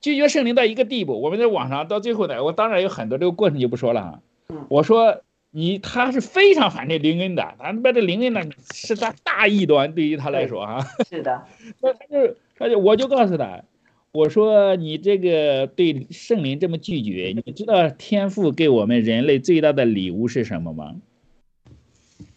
[0.00, 1.20] 拒绝圣灵到一个地步。
[1.20, 4.20] 我们在网上到最后呢，我当然有很多这个过程就不说了啊。
[4.68, 10.86] 我说你他是非常反对灵恩的，他把这灵恩呢是他大异端，对于他来说啊。
[11.10, 11.44] 是的。
[11.82, 13.64] 那他就他就我就告诉他，
[14.12, 20.94] 我说你这个对圣灵这么拒绝，你知道天父给我们人类最大的礼物是什么吗？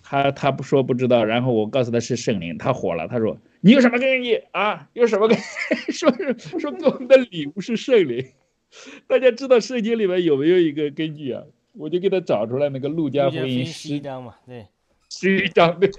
[0.09, 4.87] 他他不说不知道，然后我告诉他是圣灵，他火了，他说你有什么根据啊？
[4.93, 5.37] 有什么根？
[5.91, 8.25] 说是说给我们的礼物是圣灵。
[9.05, 11.43] 大家知道圣经里面有没有一个根据啊？
[11.73, 14.67] 我就给他找出来那个路加福音十一章嘛，对，
[15.09, 15.91] 十一章对。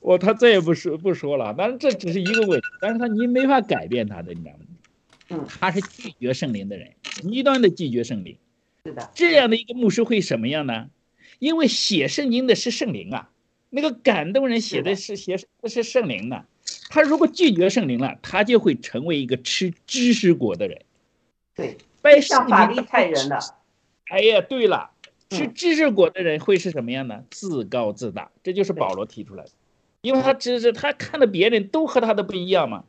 [0.00, 4.58] 我他再也不说不说了，但是这只是一个问题，但是他你没法改变他的，你知道吗？
[5.30, 8.38] 嗯，他是拒绝圣灵的人，极端的拒绝圣灵。
[8.84, 10.88] 是的，这样的一个牧师会什么样呢？
[11.38, 13.30] 因为写圣经的是圣灵啊，
[13.70, 16.44] 那个感动人写的是写的是圣灵的，
[16.90, 20.82] 他如果拒绝圣灵了，他就会成为一个吃知识果的人。
[21.54, 23.38] 对，拜像法利赛人的。
[24.06, 24.90] 哎呀，对了，
[25.28, 27.24] 吃知识果的人会是什么样呢？
[27.30, 29.50] 自高自大，这就是保罗提出来的，
[30.00, 32.84] 因为他知识，他看到别人都和他的不一样嘛，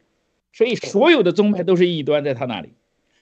[0.54, 2.72] 所以所有的宗派都是异端在他那里，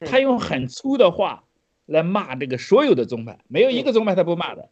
[0.05, 1.43] 他用很粗的话
[1.87, 4.69] 来骂这个所有的宗派，没有一个宗派他不骂的。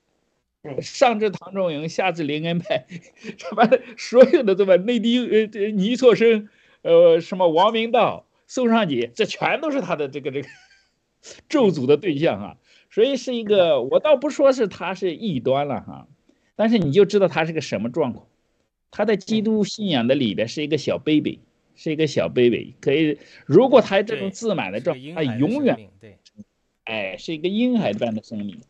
[0.82, 2.86] 上至唐仲永，下至林恩派，
[3.38, 6.50] 什么所有的对吧，内地呃倪错生，
[6.82, 10.48] 呃什么王明道、宋尚节，这全都是他的这个这个
[11.50, 12.58] 咒诅的对象啊。
[12.92, 16.08] 所以是一个，我倒不说是他是异端了哈，
[16.56, 18.28] 但是你就知道他是个什么状况。
[18.92, 21.40] 他在基督信仰的里边是一个小 baby，
[21.76, 22.76] 是一个小 baby。
[22.80, 26.18] 可以，如果他这种自满的状态，他永远对，
[26.86, 28.62] 哎，是一个婴孩般的生命。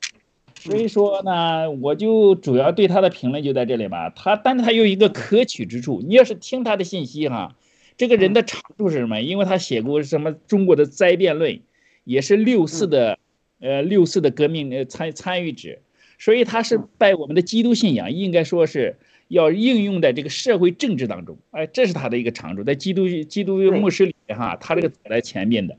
[0.69, 4.09] 所以说呢，我就主要对他的评论就在这里吧。
[4.09, 6.01] 他，但是他有一个可取之处。
[6.05, 7.55] 你要是听他的信息哈，
[7.97, 9.21] 这个人的长处是什么？
[9.21, 11.59] 因为他写过什么中国的灾变论，
[12.03, 13.17] 也是六四的。
[13.61, 15.79] 呃，六四的革命呃参参与者，
[16.19, 18.97] 所以他是拜我们的基督信仰，应该说是
[19.29, 25.77] 要应用在这个社会政治当中，哎，这是他的一个长处，在基督基督牧师里哈，他这个走在前面的，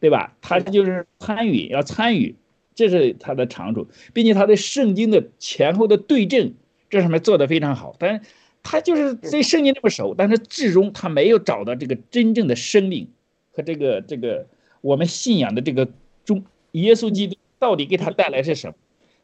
[0.00, 0.34] 对吧？
[0.40, 2.34] 他就是参与，要参与，
[2.88, 6.54] 这是他的长处，并且他对圣经的前后的对证，
[6.88, 7.94] 这上面做的非常好。
[7.98, 8.22] 但是
[8.62, 13.08] 他就是对圣经这么熟，但是至终他没有找到这个真正的生命
[13.52, 14.46] 和这个这个
[14.80, 15.86] 我们信仰的这个
[16.24, 16.42] 中。
[16.72, 18.74] 耶稣基督到底给他带来是什么？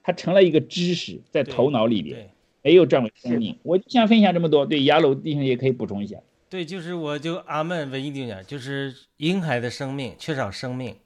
[0.02, 2.28] 他成了一个知识在头脑里边，
[2.62, 3.56] 没有这样的生命。
[3.62, 4.66] 我就想分享这么多。
[4.66, 6.16] 对，雅鲁弟兄也可以补充一下。
[6.50, 10.96] 对，就是我就阿门唯一的讲，就是婴孩的生命缺少生命。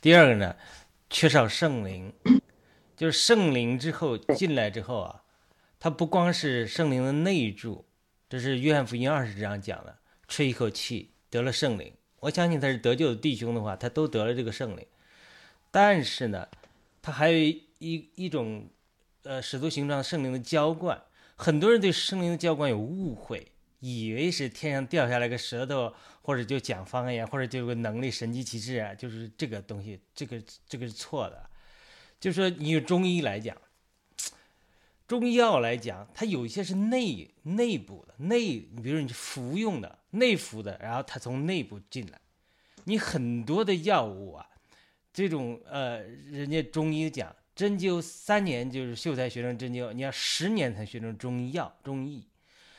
[0.00, 0.56] 第二个呢，
[1.14, 2.12] 缺少圣灵，
[2.96, 5.22] 就是圣灵之后进来之后啊，
[5.78, 7.84] 他不光是圣灵的内住，
[8.28, 9.96] 这是约翰福音二十章讲的，
[10.26, 11.92] 吹一口气得了圣灵。
[12.18, 14.84] 我相信他是得救的弟兄的话，他都得了这个圣灵。
[15.70, 16.48] 但是呢，
[17.00, 18.68] 他还有一一种，
[19.22, 21.00] 呃，使徒形状圣灵的浇灌。
[21.36, 23.52] 很多人对圣灵的浇灌有误会，
[23.84, 31.50] 以为是天上掉下来个舌头，或者就讲方言，或者就有个能力神机骑士啊，就是这个东西，这个这个是错的。
[32.18, 33.54] 就说你中医来讲，
[35.06, 42.18] 中药来讲，它有一些是内内部的内，你比如你服用的内服的，然后它从内部进来，
[42.84, 44.46] 你很多的药物啊。
[45.12, 45.98] 这种呃，
[46.30, 52.26] 人家中医讲针灸三年就是秀才学成针灸，你要十年才学成中医药中医。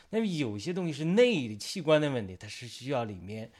[0.09, 3.51] 那么有些东西是内的器官的问题，它是需要里面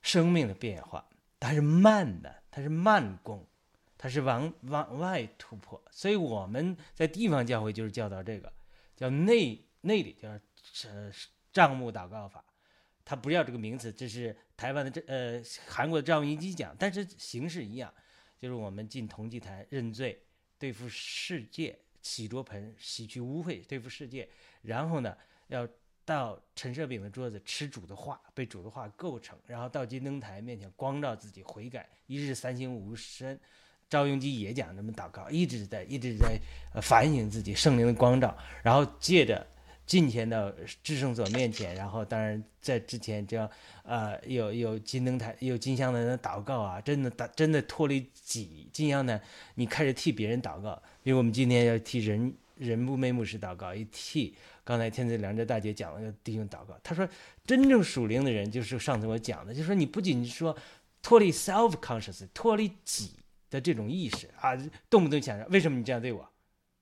[0.00, 1.08] 生命的变化，
[1.40, 3.46] 它是慢的，它是慢功，
[3.96, 5.82] 它是往往外突破。
[5.90, 8.52] 所以我们在地方教会就是教导这个，
[8.96, 10.28] 叫内内里叫
[10.88, 11.10] 呃
[11.52, 12.44] 账目祷告法。
[13.04, 17.92] 他不要这个名词，这是台湾的这呃韩国的赵云基讲，但是形式一样，
[18.38, 20.22] 就是我们进同济坛认罪，
[20.56, 24.28] 对付世界，洗桌盆，洗去污秽，对付世界，
[24.62, 25.18] 然后呢，
[25.52, 25.68] 要
[26.04, 33.38] 到陈设饼的桌子吃主的话，被主的话构成，然后到金灯台面前光照自己悔改，一日三省吾身。
[33.88, 36.38] 赵永基也讲这么祷告，一直在一直在
[36.80, 39.46] 反省自己圣灵的光照，然后借着。
[39.84, 40.50] 进前到
[40.82, 43.50] 至圣所面前，然后当然在之前就要，
[43.82, 49.20] 呃，有有金灯台，有金香的祷告啊，真的打真的脱离己金香呢，
[49.56, 57.08] 你开始替别人祷告，因为我们今天要替人人不昧目是祷告，一替刚才天赐良知大姐讲了个弟兄祷告，他说
[57.44, 60.56] 真正属灵的人就是上次我讲的，就说你不仅说
[61.02, 63.16] 脱离 self conscious，脱离己
[63.50, 64.56] 的这种意识啊，
[64.88, 66.28] 动不动想着为什么你这样对我，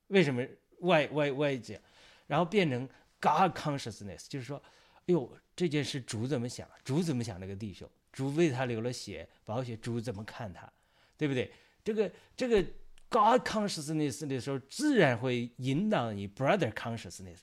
[0.07, 0.45] 为什么
[0.79, 1.81] 外外外这样，
[2.27, 2.87] 然后变成。
[3.23, 4.59] God consciousness 就是说，
[5.01, 6.67] 哎呦，这件事主怎么想？
[6.83, 7.87] 主怎么想这个弟兄？
[8.11, 10.67] 主为他流了血，宝血，主怎么看他？
[11.15, 11.51] 对不对？
[11.83, 12.65] 这个这个
[13.11, 17.39] God consciousness 的时候，自然会引导你 brother consciousness。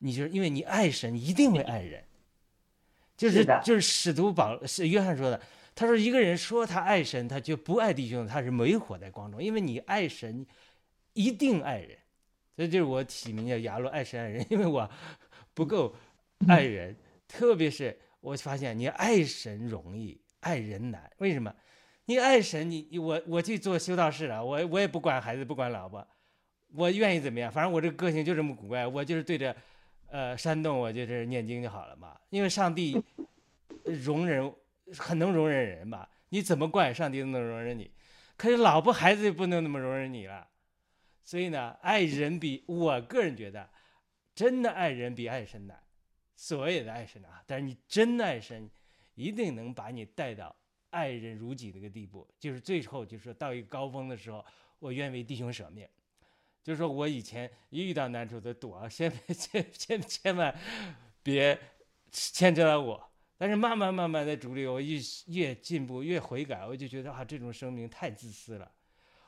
[0.00, 2.04] 你就是因为你爱神，一定会爱人。
[3.16, 5.40] 就是就是使徒保是约翰说的，
[5.76, 10.44] 他说一个人说他爱神，他就不爱弟兄，他是没活在光中，因为你爱神，
[11.12, 11.96] 一定爱人，
[12.56, 14.90] 所以就是我起名叫雅鲁爱神爱人，因为我
[15.54, 15.94] 不够
[16.48, 16.96] 爱人，
[17.28, 21.54] 特别是我发现你爱神容易，爱人难，为什么？
[22.12, 26.06] 你爱神，你你我我去做修道士了，我我也不管孩子，不管老婆，
[26.74, 29.56] 我愿意怎么样，反正我这个个性就这么古怪，我就是对着，
[30.08, 33.02] 呃，山洞我就是念经就好了嘛，因为上帝
[33.84, 34.54] 容忍
[34.98, 37.90] 很能容忍人嘛，你怎么怪上帝都能容忍你，
[38.36, 40.46] 可是老婆孩子就不能那么容忍你了，
[41.24, 43.70] 所以呢，爱人比我个人觉得，
[44.34, 45.82] 真的爱人比爱神难，
[46.36, 48.68] 所谓的爱神啊，但是你真的爱神，
[49.14, 50.54] 一定能把你带到
[50.92, 54.44] 爱人如己的一个地步，就是最后就是到一个高峰的时候，
[54.78, 55.88] 我愿为弟兄舍命。
[56.62, 60.54] 就是说我以前一遇到难处就躲，先先先千万
[61.20, 61.58] 别
[62.12, 63.10] 牵扯到我。
[63.36, 68.70] 但是慢慢慢慢的主里，我越越进步越悔改，我就觉得啊，这种生命太自私了。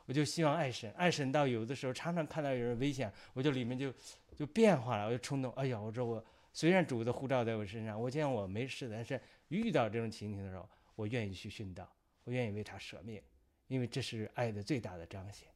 [0.05, 3.93] 我就希望爱神，爱神到有的时候常常看到有人危险，我就里面就
[4.33, 5.51] 就变化了，我就冲动。
[5.53, 11.89] 哎呀，我说我虽然主的护照在我身上，我见我没事，但是遇到这种情形的时候，我愿意去殉道，
[12.23, 13.21] 我愿意为他舍命，
[13.67, 15.47] 因为这是爱的最大的彰显。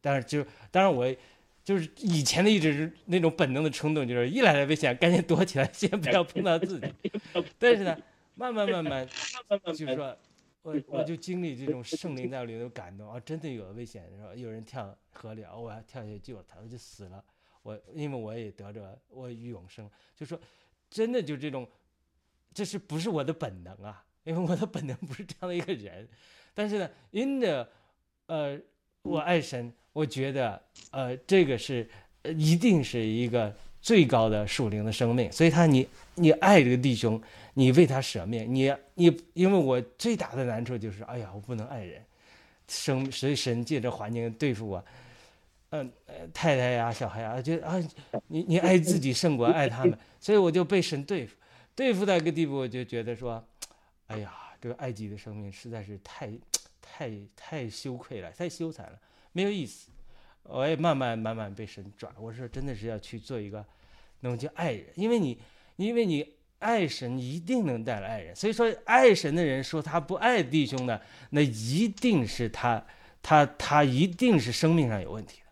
[0.00, 1.14] 但是就当然我
[1.64, 6.92] 就是以前的一直是那种本能的冲动，就是一来了危险赶紧躲起来，先不要碰到自己。
[7.58, 7.98] 但是呢，
[8.34, 9.08] 慢慢慢慢，
[9.66, 10.16] 就是说
[10.62, 17.24] 我我就经历这种圣灵在我里头感动啊，真的有危险的时候，有人跳河里，我要跳下去救他，我就死了。
[17.62, 20.40] 我因为我也得着我与永生，就说
[20.88, 21.68] 真的就这种，
[22.54, 24.05] 这是不是我的本能啊？
[24.26, 26.06] 因为我的本能不是这样的一个人，
[26.52, 27.66] 但是呢，因着
[28.26, 28.58] 呃
[29.02, 29.72] 我爱神。
[29.96, 30.60] 我觉得，
[30.90, 31.88] 呃，这个是，
[32.20, 33.50] 呃，一定是一个
[33.80, 35.32] 最高的属灵的生命。
[35.32, 37.18] 所以他，你你爱这个弟兄，
[37.54, 42.04] 你为他舍命，你你，因为我最大的难处就是，哎呀，我不能爱人，
[42.68, 44.84] 生所以神借着环境对付我，
[45.70, 45.90] 嗯，
[46.34, 47.82] 太太呀，小孩啊，觉得啊，
[48.26, 51.34] 你你爱自己胜过爱他们，所以我就被神对付，
[51.74, 53.42] 对付到一个地步，我就觉得说，
[54.08, 56.30] 哎呀，这个爱己的生命实在是太
[56.80, 58.98] 太太羞愧了，太羞惭了。
[59.32, 59.90] 没有意思，
[60.44, 62.12] 我也慢慢慢慢被神转。
[62.18, 63.64] 我说真的是要去做一个，
[64.20, 65.38] 能叫爱人，因为你，
[65.76, 68.34] 因为你爱神，一定能带来爱人。
[68.34, 71.00] 所以说，爱神的人说他不爱弟兄呢，
[71.30, 72.86] 那一定是他，
[73.20, 75.46] 他他一定是生命上有问题的。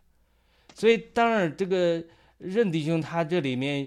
[0.75, 2.03] 所以当然，这个
[2.39, 3.87] 任弟兄他这里面，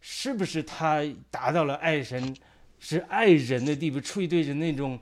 [0.00, 2.36] 是不是他达到了爱神，
[2.78, 5.00] 是爱人的地步，出于对人那种。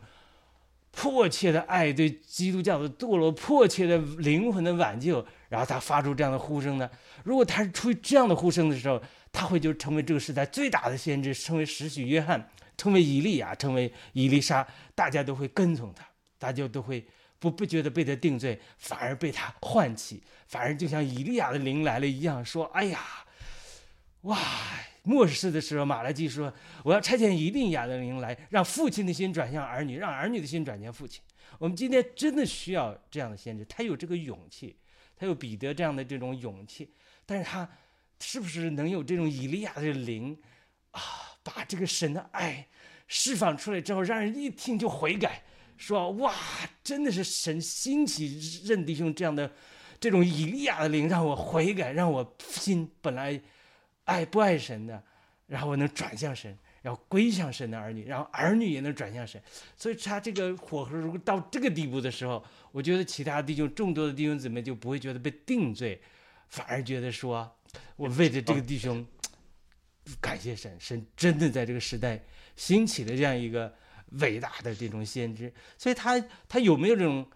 [0.96, 6.88] 迫切的爱对基督教的堕落，迫切的灵魂的挽救，然后他发出这样的呼声呢？
[7.24, 9.02] 如果他是出于这样的呼声的时候，
[9.32, 14.64] 他会就成为这个时代最大的先知，成为使许约翰，成为以利亚，成为以利沙，
[14.94, 16.06] 大家都会跟从他，
[16.38, 17.04] 大家都会
[17.40, 23.00] 不不觉得被他定罪，反而被他唤起，反而就像以利亚的灵来了一样，说：“哎呀，
[24.20, 24.38] 哇！”
[25.04, 26.52] 末世的时候，马来基说
[26.82, 31.20] ：“我要差遣一定亚的灵来，让父亲的心转向儿女，让儿女的心转向父亲。”
[31.60, 34.74] 我们今天真的需要这样的先知，他有这个勇气，
[35.14, 36.90] 他有彼得这样的这种勇气，
[37.26, 37.68] 但是他
[38.18, 40.36] 是不是能有这种以利亚的灵
[40.92, 41.00] 啊？
[41.42, 42.66] 把这个神的爱
[43.06, 45.42] 释放出来之后，让人一听就悔改，
[45.76, 46.34] 说：“哇，
[46.82, 49.52] 真的是神兴起任弟兄这样的
[50.00, 53.38] 这种以利亚的灵，让我悔改，让我心本来。”
[54.04, 55.02] 爱不爱神的，
[55.46, 59.42] 然后我能转向神，然后归向神的儿女，然后儿女也能转向神。
[59.76, 66.00] 所以他这个火候如果到这个地步的时候，我觉得其他弟兄众多的弟兄姊妹就不会觉得被定罪，
[66.48, 67.50] 反而觉得说，
[67.96, 69.06] 我为了这个弟兄，
[70.20, 72.22] 感谢神，神真的在这个时代
[72.56, 73.74] 兴起了这样一个
[74.20, 75.52] 伟大的这种先知。
[75.78, 77.26] 所以他他有没有这种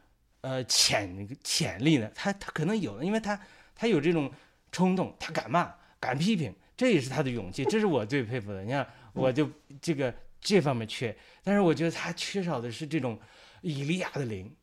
[0.43, 2.11] 呃潜潜力呢？
[2.14, 3.41] 他他可能有，因为他
[3.75, 4.31] 他有这种
[4.71, 5.75] 冲动，他敢骂。
[6.01, 8.62] 敢批评，这也是他的勇气，这是我最佩服的。
[8.62, 13.18] 你看，我就这个这方面缺，但是我觉得他缺少的是这种
[13.62, 14.55] 以利亚的灵，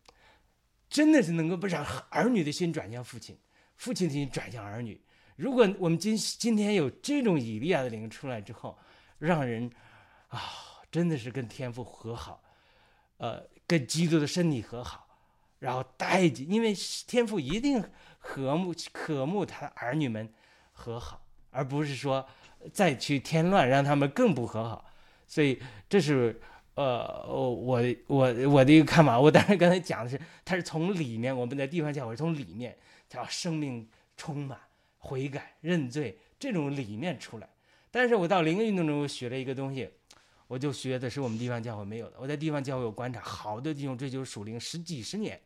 [0.90, 3.38] 真的是能够不让儿女的心转向父亲，
[3.76, 5.02] 父亲的心转向儿女。
[5.36, 8.78] 如果我们今今天有这种以利亚的灵出来之后，
[9.20, 9.70] 让人
[10.30, 10.42] 啊，
[10.90, 12.42] 真的是跟天父和好，
[13.18, 15.06] 呃，跟基督的身体和好，
[15.60, 16.74] 然后带进，因为
[17.06, 17.84] 天父一定
[18.18, 20.34] 和睦渴慕他的儿女们
[20.72, 21.25] 和好。
[21.56, 22.28] 而不是说
[22.74, 24.86] 再去添乱，让他们更不和好，
[25.28, 26.40] 所以这是
[26.76, 29.18] 呃，我我我的一个看法。
[29.18, 32.78] 我当然刚才讲的是，他是从里面，我们在地方教会从里面
[33.08, 33.88] 叫生命
[34.18, 34.60] 充满、
[34.98, 37.48] 悔改、认罪这种理念出来。
[37.90, 39.90] 但是我到灵运动中学了一个东西，
[40.48, 42.18] 我就学的是我们地方教会没有的。
[42.20, 45.40] 我在地方教会有观察，好多弟兄追求属灵十几十年，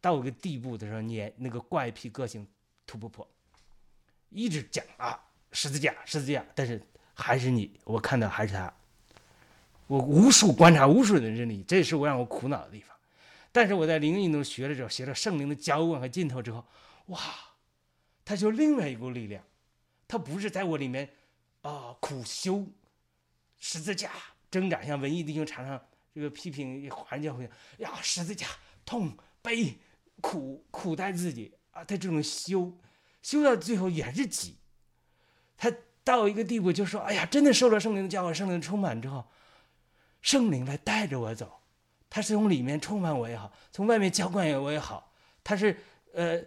[0.00, 2.44] 到一个地步的时候，年那个怪癖个性
[2.84, 3.24] 突不破，
[4.30, 5.22] 一直讲啊
[5.58, 6.78] 十字架十字架，但是
[7.14, 8.70] 还是你，我看到还是他。
[9.86, 12.94] 我无数观察无数人的真理，这也是我让我苦恼的地方。
[13.52, 16.62] 但是我在灵运动学了之后，学了圣灵的浇灌和浸透之后，
[17.06, 17.18] 哇，
[18.22, 19.42] 它就另外一股力量，
[20.06, 21.08] 它不是在我里面
[21.62, 22.66] 啊苦修
[23.56, 24.10] 十字架
[24.50, 25.82] 挣扎，像文艺弟兄常常
[26.14, 27.48] 这个批评环教会
[27.78, 28.46] 呀十字架
[28.84, 29.74] 痛悲
[30.20, 32.70] 苦苦待自己啊，他这种修
[33.22, 34.56] 修到最后也是己，
[35.56, 35.72] 他
[36.04, 39.24] 到一个地步就说，哎呀，真的受了圣灵的浇灌，圣灵充满之后。
[40.22, 41.60] 圣灵来带着我走，
[42.10, 45.12] 他是从里面充满我也好，从外面浇灌我也好，
[45.44, 45.76] 他是
[46.14, 46.42] 呃，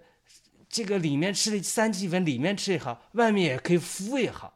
[0.67, 4.53] 这个里面吃的三七粉，里面吃也好，外面也可以敷也好，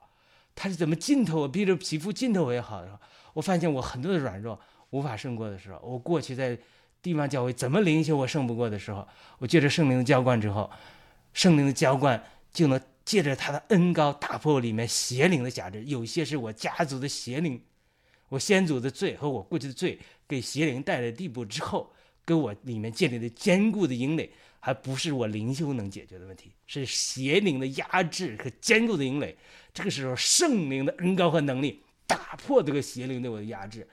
[0.54, 2.84] 他是怎么浸透我，逼着皮肤浸透我也好。
[3.34, 6.58] 我发现我很多的软弱无法胜过的时候，我过去在
[7.02, 10.70] 地方教会怎么灵修我胜不过的时候，我借着圣灵的浇灌之后，
[11.32, 17.62] 圣灵的浇灌就能借着他的恩高打破里面邪灵的辖制，有些是我家族的邪灵。
[18.30, 21.94] 我先祖的罪和我过去的罪给邪灵带来地步之后，
[22.26, 29.38] 跟我里面建立的坚固的营垒，还不是我灵修能解决的问题，是邪灵的压制和坚固的营垒。
[29.74, 33.88] 这个时候，圣灵的恩高和能力打破这个邪灵对我的压制。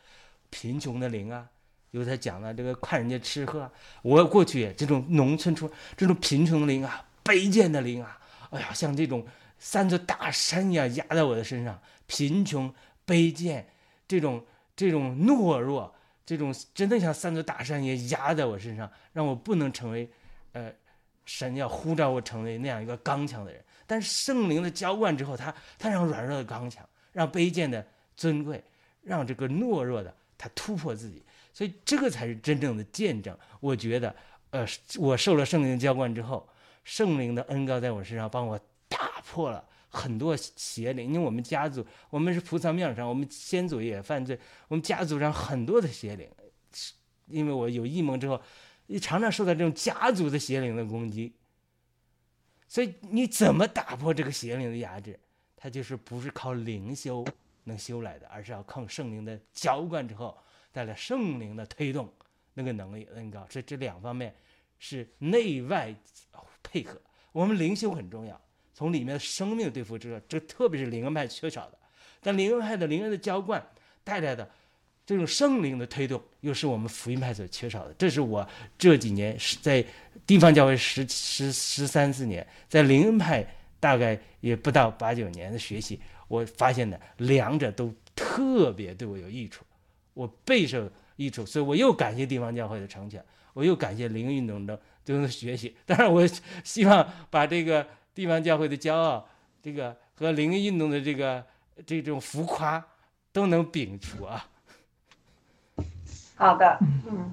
[0.48, 1.48] 贫穷的灵啊，
[1.90, 3.70] 有他讲了这个看人家吃喝，
[4.02, 8.18] 我过去这种农村出这种贫穷的灵啊，卑贱的灵啊，
[8.50, 9.26] 哎呀，像这种
[9.58, 12.72] 三座大山一样压在我的身上，贫穷
[13.06, 13.66] 卑贱。
[14.08, 14.44] 这种
[14.74, 15.94] 这种懦弱，
[16.26, 20.10] 这种真的像三座大山一样压在我身上，让我不能成为，
[20.50, 20.72] 呃，
[21.24, 23.62] 神要呼召我成为那样一个刚强的人。
[23.86, 27.86] 但是圣灵的浇灌之后，他他让软弱的刚强，让卑贱的
[28.16, 28.60] 尊贵，
[29.02, 31.22] 让这个懦弱的他突破自己。
[31.52, 33.36] 所以这个才是真正的见证。
[33.60, 34.14] 我觉得，
[34.50, 34.66] 呃，
[34.98, 36.48] 我受了圣灵浇灌之后，
[36.84, 38.58] 圣灵的恩膏在我身上帮我
[38.88, 39.64] 打破了。
[39.92, 46.30] 很多邪灵，因为我们家族，我们是菩萨庙上，我们先祖也犯罪，我们家族上很多的邪灵，
[47.26, 48.40] 因为我有异梦之后，
[48.86, 51.34] 你常常受到这种家族的邪灵的攻击，
[52.68, 55.18] 所以你怎么打破这个邪灵的压制？
[55.56, 57.26] 它就是不是靠灵修
[57.64, 60.38] 能修来的，而是要靠圣灵的浇灌之后
[60.70, 62.08] 带来圣灵的推动
[62.54, 64.32] 那个能力恩高，这这两方面
[64.78, 65.92] 是内外
[66.70, 67.00] 配合，
[67.32, 68.40] 我们灵修很重要。
[68.72, 71.78] 从里面的生命对付这个，这特别是灵恩派缺少的，
[72.22, 73.62] 但灵恩派的灵恩的浇灌
[74.04, 74.48] 带来的
[75.04, 77.94] 这种圣灵的推动，又是我们福音派所缺少的。
[77.94, 78.48] 这是我
[78.78, 79.84] 这几年在
[80.26, 83.46] 地方教会十十十三四年，在灵恩派
[83.78, 89.64] 大概也不到八九年的学习，我发现的两者都特别对我有益处，
[90.14, 94.80] 我备受益处，所以我又感谢地方教会的成全，我又感谢灵运动的
[95.14, 95.76] 这种学习。
[95.86, 96.26] 当然，我
[96.62, 97.86] 希望把这个。
[98.12, 99.24] 地方教会的骄傲，
[99.62, 101.42] 这个和灵运动的这个
[101.86, 102.84] 这种浮夸，
[103.32, 104.44] 都能摒除啊。
[106.34, 106.76] 好的，
[107.08, 107.32] 嗯。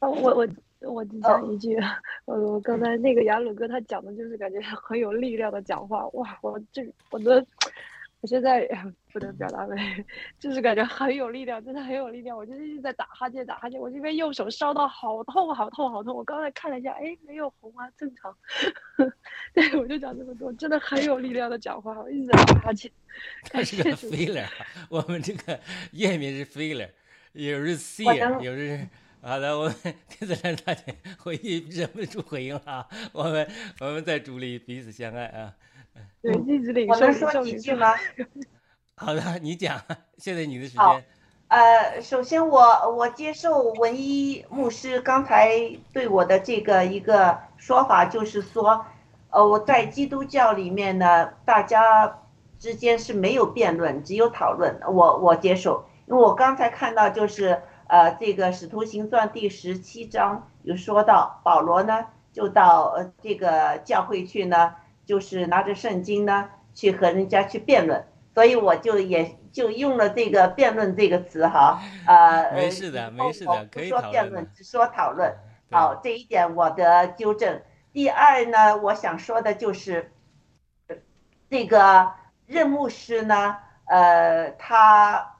[0.00, 0.46] 我我
[0.80, 1.76] 我只讲一句，
[2.26, 7.44] 我我刚才那个雅鲁哥他讲的就是感觉很有力量的讲话，哇，我这我的。
[8.20, 8.68] 我现在
[9.12, 10.04] 不能表达为，
[10.38, 12.36] 就是感觉很有力量，真的很有力量。
[12.36, 13.80] 我就一直在打哈欠，打哈欠。
[13.80, 16.14] 我这边右手烧到好痛，好痛，好痛。
[16.14, 18.36] 我刚才看了一下，哎，没有红啊，正常。
[19.54, 22.90] 对，我就讲这么多，真的很有力量的讲话，我一直在打哈欠。
[23.44, 24.46] 他是个 filler，
[24.88, 25.58] 我们这个
[25.92, 26.90] 页面是 filler，
[27.32, 28.86] 有是 see，有是
[29.22, 29.58] 好的。
[29.58, 29.74] 我们
[30.08, 33.50] 天子山大姐回忆忍不住回应了啊，我们
[33.80, 35.54] 我们在主里彼此相爱啊。
[36.22, 37.94] 对，一直领我能说几句吗？
[38.94, 39.80] 好的，你讲，
[40.18, 41.04] 现在你的时间。
[41.48, 42.60] 呃，首先我
[42.94, 45.50] 我接受文一牧师刚才
[45.92, 48.84] 对我的这个一个说法，就是说，
[49.30, 52.18] 呃，我在基督教里面呢，大家
[52.58, 54.78] 之间是没有辩论，只有讨论。
[54.86, 64.74] 我我接受，因为我刚才看到就是呃，这个使徒行传第十七章有说到，保罗呢就到呃这个教会去呢。
[65.10, 75.34] 就是拿着圣经呢，去和人家去辩论，所以我就也就用了这个辩论这个词哈，呃， 没事的，没事的，可以说辩论，只说讨论。
[75.68, 77.60] 好，这一点我的纠正。
[77.92, 80.12] 第二呢，我想说的就是，
[81.50, 82.12] 这个
[82.46, 83.56] 任牧师呢，
[83.86, 85.38] 呃，他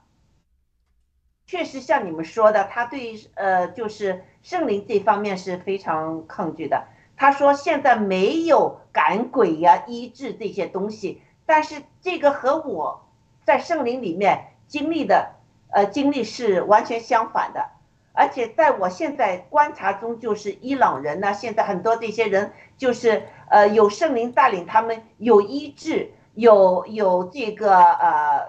[1.45, 6.87] 确实像你们说的，他对呃，就是圣灵这方面是非常抗拒的。
[7.21, 13.05] 他说现在没有赶鬼呀、医治这些东西，但是这个和我
[13.45, 15.35] 在圣灵里面经历的
[15.69, 17.63] 呃经历是完全相反的。
[18.11, 28.47] 而且在我现在观察中，就是伊朗人呢，现在很多这些人就是呃有圣灵带领他们有医治，有有这个呃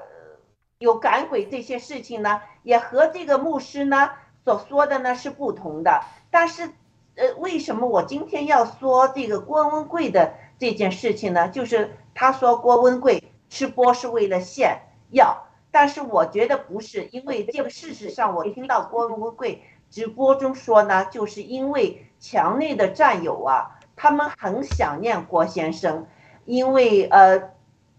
[0.78, 4.12] 有赶鬼这些事情呢，也和这个牧师呢
[4.46, 6.00] 所说的呢是不同的。
[6.30, 6.70] 但是
[7.14, 11.48] 呃为什么我今天要说这个郭文贵的这件事情呢？
[11.48, 15.46] 就是他说郭文贵吃播是为了炫耀。
[15.74, 26.06] 但是我觉得不是，因为这个事实上，我听到郭文贵直播中说呢，就是因为墙内的战友啊，他们很想念郭先生，
[26.44, 27.52] 因为呃，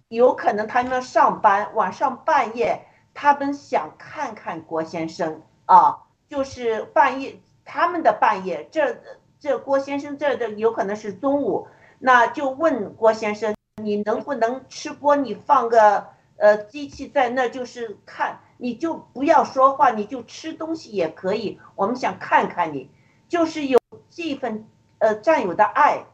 [0.07, 2.85] 有可能他们上班晚上半夜，
[3.15, 8.97] 他们想看看郭先生啊，就是半夜他们的半夜，这
[9.39, 11.67] 这郭先生这的有可能是中午，
[11.99, 15.15] 那就问郭先生，你能不能吃播？
[15.15, 16.11] 你放个。
[16.35, 21.59] 呃，机器在那就是看，你就不要说话，你就吃东西也可以。
[21.75, 22.89] 我们想看看你，
[23.29, 26.05] 就是有这份呃战友的爱，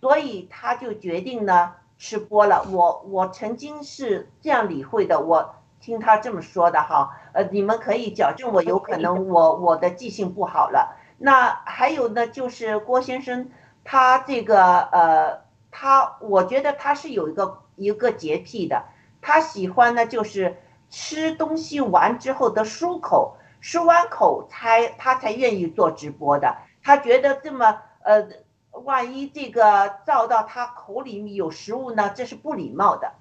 [0.00, 2.64] 所以他就决定呢吃播了。
[2.70, 7.14] 我我曾经是这样理会的，我听他这么说的哈。
[7.34, 10.96] 呃，你们可以矫正我，有可能我我的记性不好了。
[11.18, 13.50] 那还有呢，就是郭先生
[13.84, 18.84] 他这个呃，他我觉得他是有一个一个洁癖的。
[19.20, 20.56] 他喜欢呢，就是
[20.88, 26.56] 吃东西完之后的漱口，漱完口才他才愿意做直播的。
[26.82, 28.26] 他觉得这么呃，
[28.70, 33.12] 万一这个照到他口里面有食物呢，这是不礼貌的。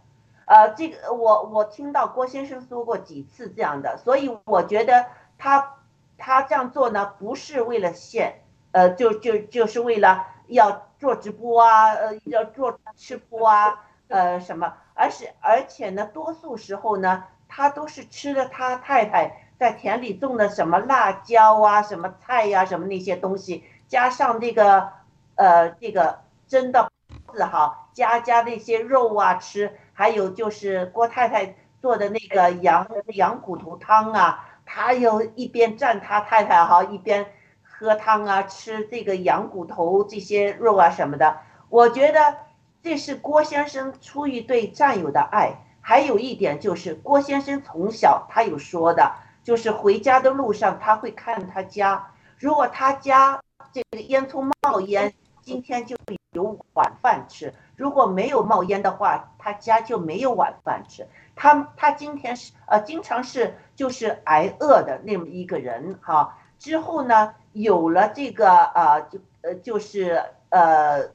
[0.45, 5.05] 呃，这个我我听到郭先生说过几次这样的，所以我觉得
[5.37, 5.75] 他
[6.17, 8.41] 他这样做呢，不是为了炫，
[8.71, 14.73] 呃，就就就是为了要做直播啊，呃，要做吃播啊，呃，什么。
[14.95, 24.89] 而是，而且呢，多数时候呢，他都是吃了他太太在田里种的什么辣椒啊、什么菜呀、什么那些东西，加上那个，
[25.33, 26.91] 呃，这个蒸的
[27.33, 37.25] 子哈，加加那些肉啊吃，还有就是郭太太做的那个羊羊骨头汤啊，他又一边蘸他太太哈，一边
[37.61, 42.37] 喝汤啊，吃这个羊骨头这些肉啊什么的，我觉得。
[42.85, 49.09] 这是郭先生出于对战友的爱，还有一点就是郭先生从小他有说的，
[49.41, 55.13] 就是回家的路上他会看他家，如果他家这个烟囱冒烟，
[55.43, 55.95] 今天就
[56.31, 61.05] 有晚饭吃；如果没有冒烟的话，他家就没有晚饭吃。
[61.35, 66.37] 他他今天是呃经常是就是挨饿的那么一个人哈。
[66.57, 71.11] 之后呢，有了这个呃就呃就是呃。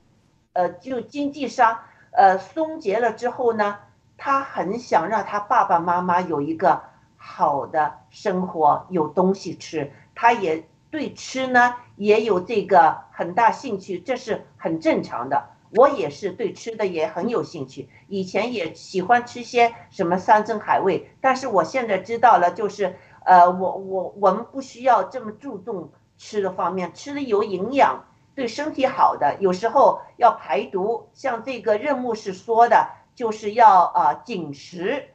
[0.55, 1.79] 呃，就经济上，
[2.11, 3.79] 呃，松结了之后呢，
[4.16, 6.83] 他很想让他爸爸妈妈有一个
[7.16, 9.93] 好的生活，有东西吃。
[10.16, 15.51] 他也对吃呢也有这个很大兴趣，这是很正常的。
[15.70, 28.05] 我也是对吃的也很有兴趣，以前也喜欢吃些什么山珍海味，但是我现在知道了，就是呃，我我我们不需要这么注重吃的方面，吃的有营养。
[28.34, 35.09] 对身体好的，有时候要排毒，像这个任牧师说的，就是要啊紧食，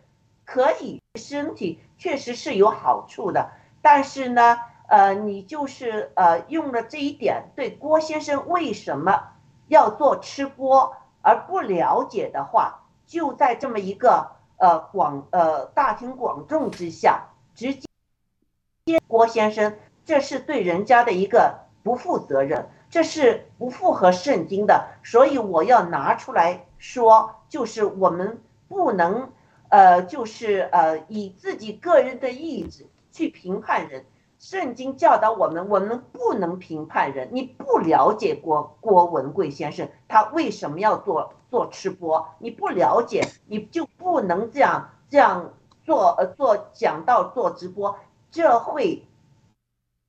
[0.43, 3.49] 可以身体确实是有好处的。
[3.81, 4.57] 但是呢，
[4.93, 9.31] 呃，你就是呃用了这一点，对郭先生为什么
[9.67, 19.75] 要做吃播而不了解的话，就在这么一个呃广呃大庭广众之下，直接郭先生，
[20.05, 22.69] 这是对人家的一个不负责任。
[22.91, 29.31] 这是不符合圣经的，所以我要拿出来说，就是我们不能，
[29.69, 34.05] 呃，就是呃，以自己个人的意志去评判人。
[34.43, 37.29] 圣经教导我们，我们不能评判人。
[37.31, 42.27] 你不了解郭郭文贵先生，他为什么要做做吃播？
[42.39, 45.53] 你不了解，你就不能这样这样
[45.85, 47.97] 做，呃，做讲道做直播，
[48.31, 49.07] 这会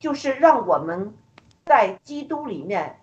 [0.01, 1.15] 就是让我们。
[1.67, 3.01] 在基督里面，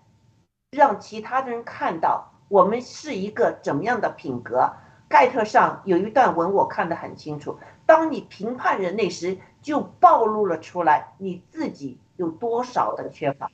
[0.70, 4.70] 让其他的人看到我们是一个怎么样的品格。
[5.12, 13.50] 盖特上有一段文我看得很清楚：当你评判人类时，就暴露了出来你自己有多少的缺乏。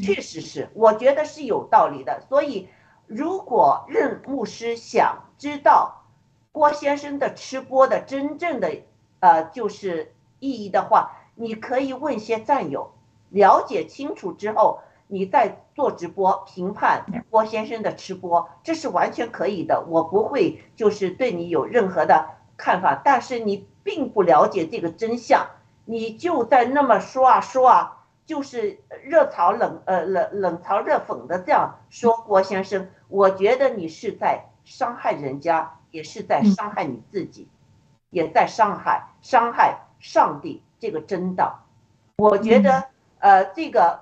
[0.00, 2.20] 确实是，我觉得是有道理的。
[2.28, 2.68] 所以，
[3.08, 6.04] 如果任牧师想知道
[6.52, 8.76] 郭先生的吃播的真正的
[9.18, 12.92] 呃就是意义的话，你可以问些战友。
[13.30, 19.84] 了解清楚之后，你在做直播评判郭先生的吃播，这是完全可以的。
[19.88, 25.46] 我不会就是对你有任何的看法，但是你并不了解这个真相，
[25.84, 37.48] 你就在那么说啊说啊，就是热嘲冷呃冷冷嘲热讽的这样说郭先生，我觉得你是在伤害人家，也是在伤害你自己，
[38.10, 41.64] 也在伤害伤害上帝这个真道。
[42.16, 42.84] 我觉得
[43.20, 44.00] 呃这个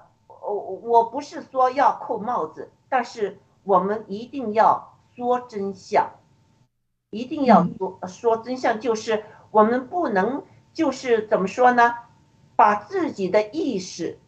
[0.52, 6.10] 我我不是说要扣帽子，但是我们一定要说真相。
[7.10, 10.44] 一定要说说真相，就是我们不能
[10.74, 11.94] 就是怎么说呢？
[12.56, 14.18] 把自己的意识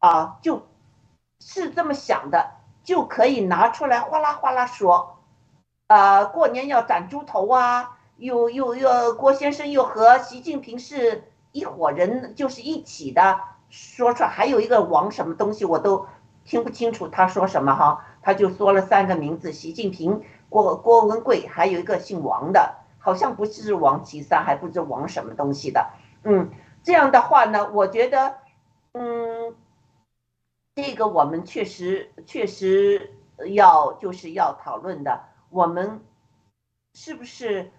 [0.00, 0.62] 啊，就
[1.38, 5.18] 是这么想的，就可以拿出来哗啦哗啦说。
[5.86, 13.40] 呃，过年要斩猪头啊，又又又郭先生又和习近平是一伙人，就是一起的，
[13.70, 16.06] 说出来还有一个王什么东西，我都
[16.44, 20.22] 听不清楚他说什么哈，他就说了三个名字，习近平。
[20.48, 25.90] 郭郭文贵还有一个姓王的，好像不是王岐山，还不知王什么东西的。
[26.24, 26.50] 嗯，
[26.82, 28.34] 这样的话呢，我觉得，
[28.92, 29.54] 嗯，
[30.74, 33.14] 这个我们确实确实
[33.52, 36.00] 要就是要讨论的，我们
[36.94, 37.70] 是不是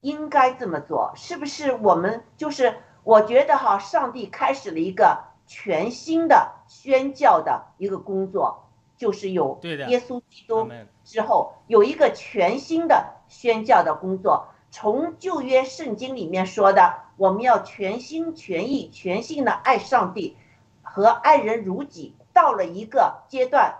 [0.00, 1.12] 应该这么做？
[1.14, 2.74] 是不是我们就是
[3.04, 8.60] 我觉得哈，上帝开始了一个全新的宣教的一个工作。
[8.96, 10.68] 就是有耶稣基督
[11.04, 14.46] 之后，有一个全新的宣教的工作。
[14.70, 20.36] 从旧约圣经里面说的，我们要全心全意、全心的爱上帝
[20.82, 22.14] 和爱人如己。
[22.32, 23.74] 到了一个阶段，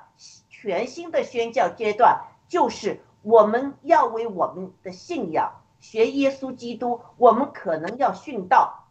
[0.48, 8.83] 全新的宣教阶段，就是我们要为我们的信仰学耶稣基督，我们可能要殉道。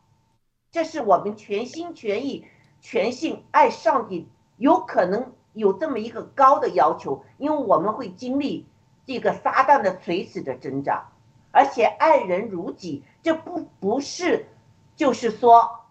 [0.74, 2.46] 这是我们全心全意、
[2.82, 5.32] 全心爱上帝，有可能。
[5.56, 8.66] 有这么一个高的要求，因为我们会经历
[9.06, 11.12] 这个撒旦的垂死的挣扎，
[11.52, 14.48] 而且爱人如己，这不不是，
[14.96, 15.82] 就是说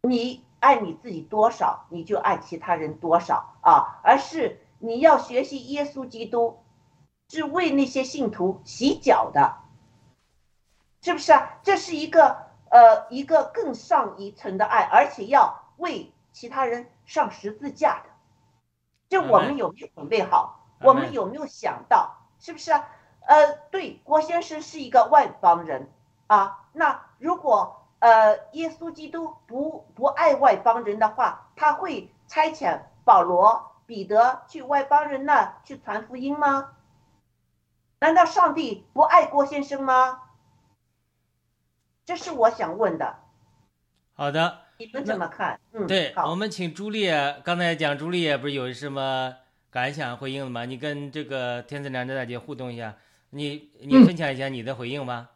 [0.00, 6.56] 你爱你自己多少，你就爱其他人多少啊，而是你要学习耶稣基督，
[7.28, 9.58] 是为那些信徒洗脚的，
[11.02, 11.58] 是不是啊？
[11.62, 12.38] 这是一个
[12.70, 18.10] 呃一个更上一层的爱，而且要为其他人上十字架的。
[19.10, 20.64] 就我们有没有准备好？
[20.80, 22.16] 我们有没有想到？
[22.38, 22.88] 是不是啊？
[23.26, 25.90] 呃，对，郭先生是一个外邦人
[26.26, 26.68] 啊。
[26.72, 36.70] 那如果呃耶稣基督不不爱外邦人的话，他会差遣保罗、彼得去外邦人那去传福音吗？
[37.98, 40.22] 难道上帝不爱郭先生吗？
[42.04, 43.16] 这是我想问的。
[44.14, 44.58] 好的。
[44.78, 45.60] 你们怎么看？
[45.74, 49.34] 嗯，对，我们请朱丽叶，刚才讲朱丽叶不是有什么
[49.70, 50.64] 感想回应吗？
[50.64, 52.96] 你跟这个天赐良知大姐互动一下，
[53.28, 55.28] 你你分享一下你的回应吧，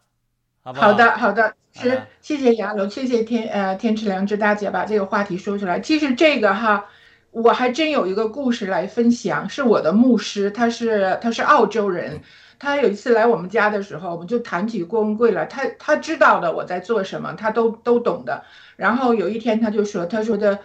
[0.62, 0.86] 好不好？
[0.86, 5.78] 好的，好的，是谢谢杨龙，谢谢天呃天赐良知大姐把这个话题说出来。
[5.78, 6.86] 其实这个哈，
[7.30, 12.22] 我还真有一个故事来分享，是我的牧师，他是他是澳洲人。
[12.58, 15.44] 他有一次来我们家的时候，我们就谈起郭文贵来。
[15.46, 18.44] 他他知道的我在做什么，他都都懂的。
[18.76, 20.60] 然后有一天他就说：“他说的，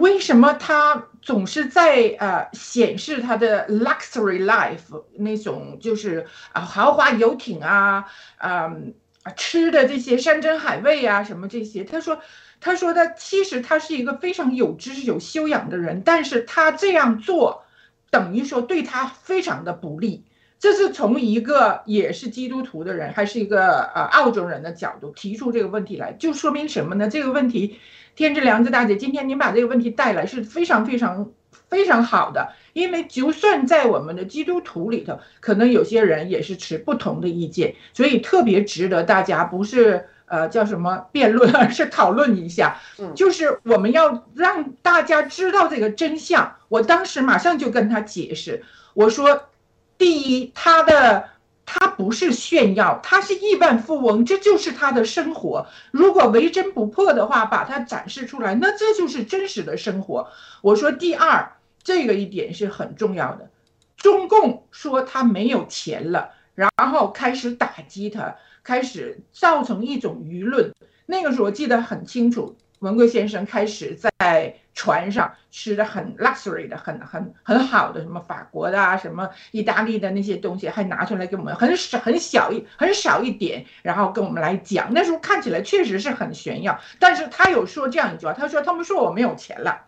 [0.00, 8.04] 为什么他总是在呃显示他的 luxury life 那种就是啊豪华游艇啊
[8.38, 8.74] 啊
[9.36, 11.84] 吃的这些山珍海味啊什么这些？
[11.84, 12.18] 他说
[12.60, 17.64] 他说他其实他是一个非常有知识有修养的人，但是他这样做。”
[18.12, 20.22] 等于说对他非常的不利，
[20.58, 27.08] 这是从一个也是基督徒的人，还是一个呃澳洲人的角度提出这个问题来，就说明什么呢？
[27.08, 27.78] 这个问题，
[28.14, 31.32] 天之良知大姐，今天您把这个问题带来是非常非常
[31.70, 40.06] 非常好的，因为就算在我们的基督徒里头，可能有些人也是持不同的意见，所以特别值得大家不是。
[40.32, 42.80] 呃，叫什么辩论，而是讨论一下，
[43.14, 46.56] 就是我们要让大家知道这个真相。
[46.68, 48.64] 我当时马上就跟他解释，
[48.94, 49.50] 我说，
[49.98, 51.28] 第一，他的
[51.66, 55.66] 他不是炫耀，他是亿万富翁，这就是他的生活。
[55.90, 60.28] 如果为真不破的话，把它展示出来，那这就是真实的生活。
[60.62, 61.52] 我说，第二，
[61.82, 63.50] 这个一点是很重要的。
[63.98, 68.34] 中共说他没有钱了，然后开始打击他。
[68.62, 70.72] 开始造成一种舆论，
[71.06, 84.92] 那个时候我记得很清楚，文贵先生开始在船上吃的很 luxury 的、很很很好的，什么法国的啊，什么意大利的那些东西，还拿出来给我们，很少很小一很少一点，然后跟我们来讲。
[84.94, 89.86] 那时候看起来确实是很炫耀，但是他有说这样一句话，他说他们说我没有钱了。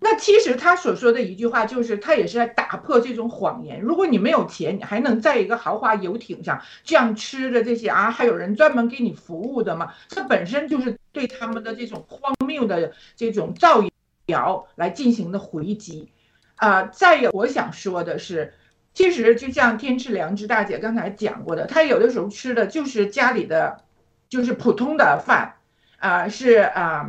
[0.00, 3.80] 那其实他所说的一句话，就是他也是在打破这种谎言。
[3.80, 9.92] 如果你没有钱，你还能在一个豪华游艇上这样吃的这些啊，还有人专门给你服务的吗？
[10.08, 13.84] 这本身就是对他们的这种荒谬的这种造
[14.26, 16.08] 谣来进行的回击。
[16.54, 18.54] 啊，再有我想说的是，
[18.94, 23.82] 其实就像天赐良知大姐刚才讲过的，她有的时候吃的就是家里的，
[24.28, 25.56] 就是普通的饭，
[25.98, 27.08] 啊，是啊。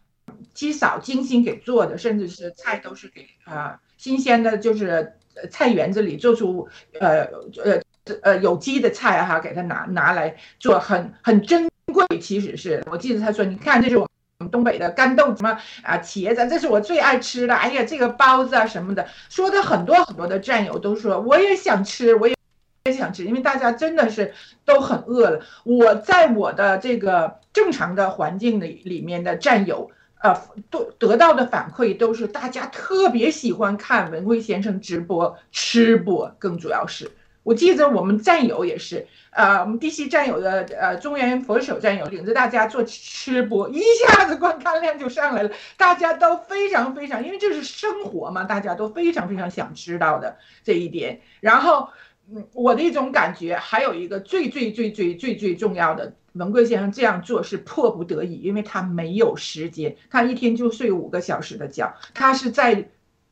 [0.60, 5.14] 稀少精心给做的，甚至是菜都是给啊新鲜的，就是
[5.50, 6.68] 菜园子里做出
[7.00, 7.30] 呃
[7.64, 7.80] 呃
[8.22, 12.20] 呃有机的菜哈，给他拿拿来做，很很珍贵。
[12.20, 14.06] 其实是我记得他说，你看这是我
[14.40, 17.56] 们东北的干豆什么啊茄子，这是我最爱吃的。
[17.56, 22.36] 哎呀，这个包子啊什么的，说的很多很多的战友都说我也想吃，我也
[22.84, 24.34] 也想吃，因为大家真的是
[24.66, 25.42] 都很饿了。
[25.64, 29.90] 我在我的这个正常的环境里里面的战友。
[30.22, 30.38] 呃，
[30.70, 37.10] 都得到的反馈都是大家特别喜欢看文贵先生直播吃播，更主要是，
[37.44, 51.22] 我记得我们战友也是，呃，我们地西战友的呃中原佛手战友领着大家做吃播，一下子观看量就上来了，大家都非常非常，因为这是生活嘛，大家都非常非常想知道的这一点。
[51.40, 51.88] 然后，
[52.30, 56.14] 嗯，我的一种感觉还有一个最最最最最最重要的。
[56.40, 61.94] 文贵先生这样做是迫不得已，因为他没有时间，他一天就睡五个小时的觉。
[62.14, 62.88] 他是在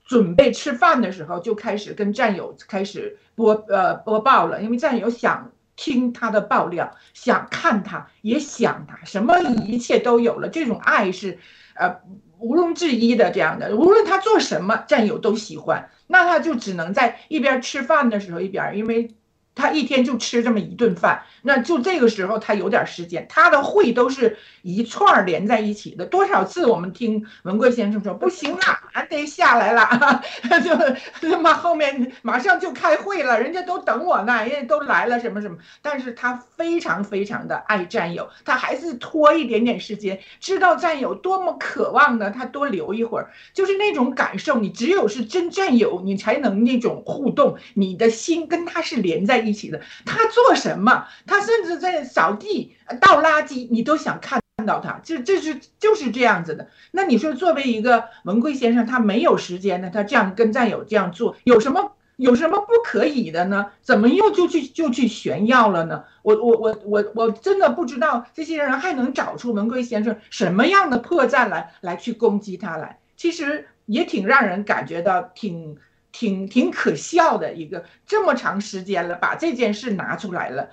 [0.06, 10.50] 准备吃饭的时候就开始跟战友开始播呃播报了，因为战友想听他的爆料，想看他，也想他，什么一切都有了。
[10.50, 11.40] 这种爱是
[11.76, 12.02] 呃
[12.40, 15.90] 毋庸置疑的，这样的，无论他做什么，战友都喜欢。
[16.08, 19.16] 那他就只能在一边吃饭的时候一边，因为。
[19.58, 24.38] 他一天就吃这么一顿饭，那就这个时候他有点时间，他的会都是
[24.76, 26.06] 一串连在一起的。
[26.06, 28.60] 多少次我们听文贵先生说不行了，
[28.94, 30.22] 俺得下来了，
[30.64, 35.58] 就他妈后面马上就开会了，人家都等我呢，人家都来了什么什么。
[35.82, 44.60] 但是他非常非常的爱战友，他还是拖一点点时间，知道战友多么渴望呢，他多留一会儿，就是那种感受。
[44.60, 49.38] 你只有是真战友，你才能那种互动，你的心跟他是连在。
[49.38, 51.08] 一起的，他做什么？
[51.26, 55.00] 他甚至在扫地、倒垃圾，你都想看看到他。
[55.04, 56.68] 这这是就是这样子的。
[56.92, 59.92] 那你说，作为一个文贵先生，他没有时间呢？
[59.94, 63.68] 他这样跟战友这样做，有什么有什么不可以的呢？
[63.84, 66.04] 怎么又就去就去炫耀了呢？
[66.24, 72.98] 我我我我我真的不知道这些人还能找出文贵先生什么样的破绽来来去攻击他来。
[73.16, 75.78] 其实也挺让人感觉到挺。
[76.10, 80.70] 挺挺可笑的一个，这么长时间了，把这件事拿出来了，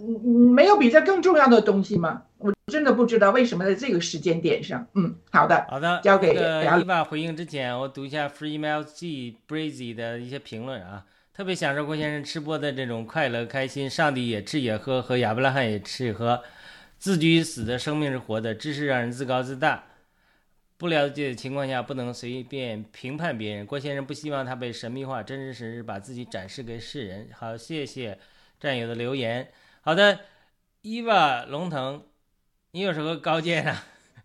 [0.00, 2.22] 嗯，没有比这更重要的东西吗？
[2.38, 4.86] 我真的不知道为什么在这个时间点上。
[4.94, 11.04] 嗯，好的，好的，交给伊娃回应之前，我读一下 Free Email G Breezy 的一些评论啊，
[11.34, 16.42] 特别享受郭先生吃播的这种快乐开心，上帝也吃也喝，和亚伯拉罕也吃也喝，
[16.98, 19.84] 自居死的生命是活的，知识让人自高自大。
[20.76, 23.66] 不了解的情况下，不能随便评判别人。
[23.66, 27.28] 郭先生不希望他被神秘化，真真实实把自己展示给世人。
[27.36, 28.16] 好，谢谢
[28.60, 29.48] 战友的留言。
[29.80, 30.20] 好的，
[30.82, 32.04] 伊娃龙腾，
[32.72, 33.84] 你有什么高见啊？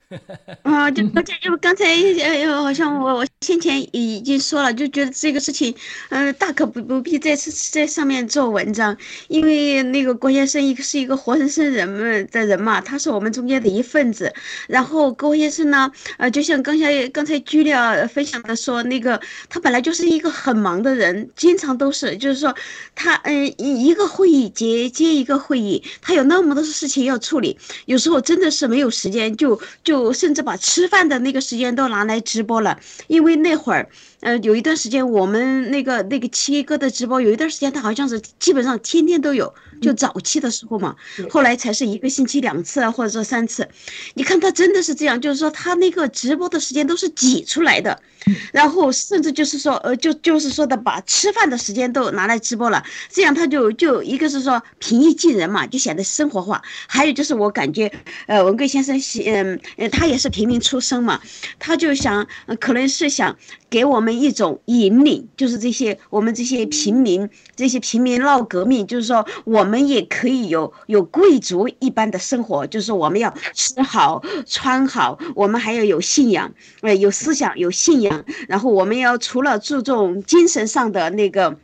[0.64, 5.76] 啊，就刚才，就刚才，哎呦，好像我我先前已经说了，就觉得这个事情，
[6.10, 7.36] 嗯，大可不不必在
[7.72, 8.98] 在上面做文章，
[9.28, 14.34] 因为那个郭先生一个是一个活生生人们的人嘛，他是我们中间的一份子。
[14.68, 22.56] 然后郭先生呢，呃，就像刚才刚才居料分享的说，那个他本来就是一个很忙的人，经常都是，就是说
[22.96, 30.14] 他嗯一一个会议接接一个会议，他有那么多事情要处理，有时候真的是没有时间就就。
[30.24, 33.90] 甚至把吃饭的那个时间都拿来直播了，因为那会儿。
[34.24, 40.96] 呃，有一段时间我们那个那个七哥的直播，有一段时间他好像是基本上天天都有，就早期的时候嘛，
[41.30, 43.68] 后来才是一个星期两次啊，或者说三次。
[44.14, 48.02] 你看他真的是这样，就是说他那个直播的时间都是挤出来的，
[48.54, 56.62] 然后甚至就是说，呃，就就是说的把吃饭的时间都拿来直播了，这样他就就一个是说平易近人嘛，就显得生活化。
[56.88, 57.92] 还有就是我感觉，
[58.28, 59.60] 呃，文贵先生，嗯，
[59.92, 61.20] 他也是平民出身嘛，
[61.60, 62.26] 他就想，
[62.62, 63.36] 可能是想。
[63.74, 81.58] 给我们一种引领，就是这些我们这些平民，这些平民闹革命，就是说我们也可以有有贵族一般的生活，就是我们要吃好穿好，我们还要有信仰，呃，有思想有信仰，然后我们要除了注重精神上的那个。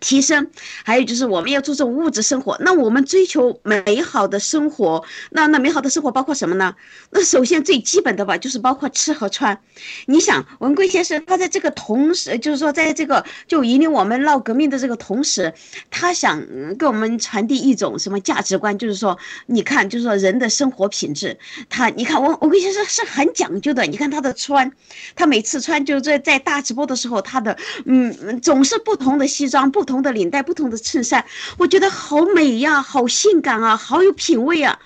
[0.00, 0.50] 提升，
[0.84, 2.56] 还有就是我们要注重物质生活。
[2.60, 6.74] 那我们追求美好的生活，那那美好的生活包括什么呢？
[7.10, 9.60] 那首先最基本的吧，就是包括吃和穿。
[10.06, 15.52] 你想，文贵先生他在这个同时，就是说在这个就引领我们闹革命的这个同时，
[15.90, 16.42] 他想
[16.78, 18.78] 给我们传递一种什么价值观？
[18.78, 23.84] 就是说，你看，就是说人的生活品质，他你看文文贵先生是很讲究的。
[23.84, 24.72] 你看他的穿，
[25.14, 29.89] 他每次穿就是在在大直播的时候，他的嗯总是不同的西装不。
[29.90, 31.26] 不同的领带，不同的衬衫，
[31.58, 34.78] 我觉得好美呀，好性感啊，好有品味啊，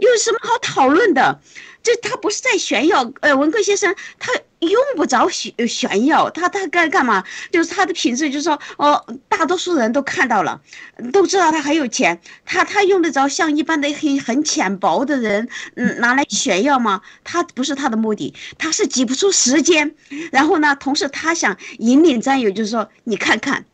[0.00, 1.38] 有什么好讨论的？
[1.82, 7.22] 这他不是在炫耀，呃，文贵先生他用不着炫炫耀，他他该干嘛？
[7.52, 10.58] 就是他的品质，就是说，哦，大多数人都看到了，
[11.12, 17.02] 都知道他很有钱，他他用得着像一般的很很浅薄的人，嗯，拿来炫耀吗？
[17.24, 19.94] 他不是他的目的，他是挤不出时间，
[20.32, 23.66] 然后呢，同时他想引领战友，就是说，你看看。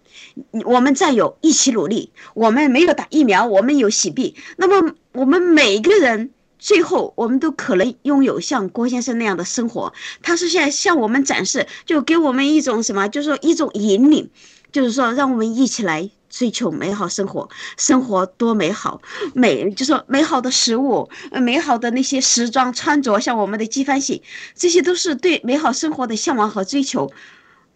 [0.65, 4.35] 我们战友一起努力，我们没有打疫苗，我们有洗币。
[4.57, 9.93] 那么我们每个人最后，我们都可能拥有像郭先生那样的生活。
[10.23, 14.31] 他是现在向我们展示，就给我们一种什么，就是说一种引领，
[14.71, 17.49] 就是说让我们一起来追求美好生活。
[17.77, 19.03] 生活多美好，
[19.35, 24.23] 美就说美好的食物，美好的那些时装穿着，像我们的纪梵希，
[24.55, 27.13] 这些都是对美好生活的向往和追求。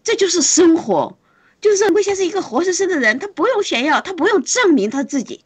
[0.04, 1.18] 这就是生活。
[1.60, 5.44] 就是魏先生一个活生生的人，他不用炫耀，他不用证明他自己，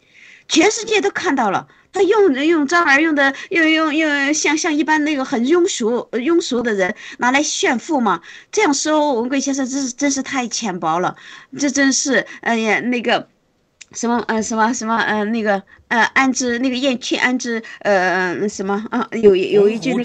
[0.49, 1.69] 全世界都看到了。
[1.93, 8.21] 他用用招儿用的，用用用像像一般那个很庸俗庸俗的人拿来炫富嘛？
[8.53, 11.17] 这样说文贵先生真是真是太浅薄了，
[11.59, 13.29] 这真是哎呀那个。
[13.93, 20.05] 什么呃什么什么呃那个呃安之那个燕雀安之呃什么啊有有一句那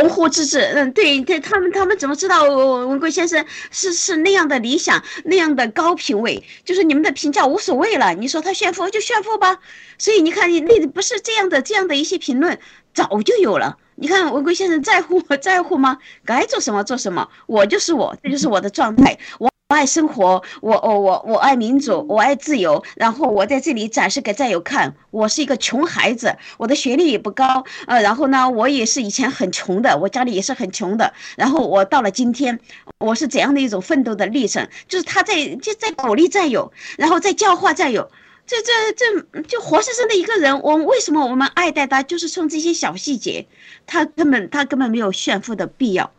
[0.00, 0.58] 鸿鹄之志。
[0.74, 6.42] 嗯对对他们他们怎么知道文贵先生是是那样的理想那样的高品位？
[6.64, 9.58] 就是你们的评价无所谓了你说他炫富就炫富吧。
[9.96, 12.58] 所以你看你那不是这样的这样的一些评论
[12.92, 13.76] 早就有了。
[13.94, 15.98] 你看文贵先生在乎 在乎吗？
[16.24, 19.16] 该做什么做什么我就是我这就是我的状态。
[19.38, 19.49] 我。
[19.70, 22.82] 我爱生活，我我我我爱民主，我爱自由。
[22.96, 31.14] 然后我在这里展示给战友看，我是一个穷孩子，我的学历也不高，呃，然后呢，我也是以前很穷的，我家里也是很穷的。
[31.36, 32.58] 然后我到了今天，
[32.98, 34.68] 我是怎样的一种奋斗的历程？
[34.88, 38.10] 就是他在就在鼓励战友，然后在教化战友，
[38.48, 40.62] 这这这就活生生的一个人。
[40.62, 42.02] 我为什么我们爱戴他？
[42.02, 43.46] 就是从这些小细节，
[43.86, 46.10] 他根本他根本没有炫富的必要。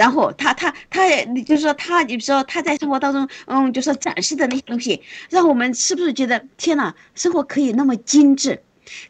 [0.00, 8.62] 然后他他他也，就是说他，你说他在生活当中，嗯，就是展示的那些东西，让我们是不是觉得天哪，生活可以那么精致，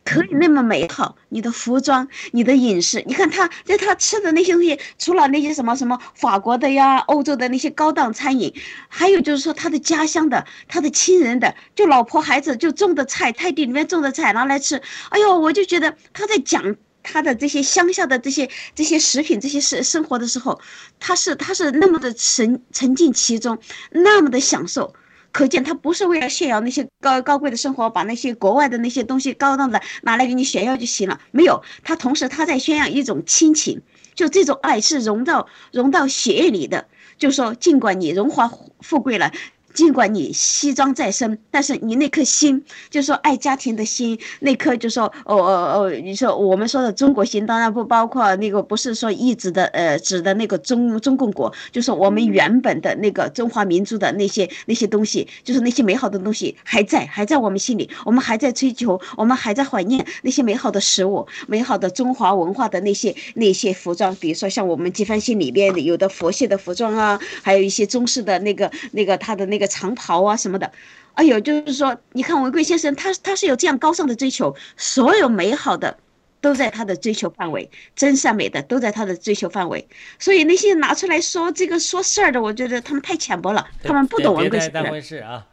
[0.05, 1.15] 可以那么美好？
[1.29, 8.53] 你的服装，你的饮食，你看他在他吃的那些东西，除了那些什么什么法国的呀、欧洲的那些高档餐饮，
[8.89, 14.83] 还有就是说他的家乡的、他的亲人的，就老婆孩子就种的菜，菜地里面种的菜拿来吃。
[15.11, 16.75] 哎呦，我就觉得他在讲。
[17.03, 20.61] 他的这些乡下的这些这些食品这些生生活的时候，
[20.99, 23.59] 他是他是那么的沉沉浸其中，
[23.91, 24.95] 那么的享受，
[25.33, 31.21] 可见他不是为了炫耀那些高高贵的生活，把那些国外的那些东西高档的拿来给你炫耀就行了。
[31.31, 33.83] 没有，他同时他在宣扬一种亲情，
[34.15, 38.51] 就这种爱是融到融到血液里的，就说尽管你荣华
[38.81, 39.33] 富贵了。
[39.73, 69.70] 尽管你西装在身，但是你那颗心，就说爱家庭的心，那颗就说哦哦哦，你说我们说的中国心，当然不包括那个，不是说一直的呃指的那个中中共国，就是我们原本的那个中华民族的那些那些东西，就是那些美好的东西还在还在我们心里，我们还在追求，我们还在怀念那些美好的食物，美好的中华文化的那些那些服装，比如说像我们纪梵希里边有的佛系的服装啊，还有一些中式的那个那个他的那个。
[69.71, 70.71] 长袍啊什么的，
[71.15, 75.97] 哎呦，就是说，你看文贵先生，他他是有这样高尚的追求，所有美好的
[76.43, 79.89] 都在他的追求范围，真善美的都在他的追求范围。
[80.19, 84.83] 所以那些拿出来说这个说事儿的，我觉得他们太浅薄了，他们不懂文贵先生。
[84.83, 85.47] 当回事啊。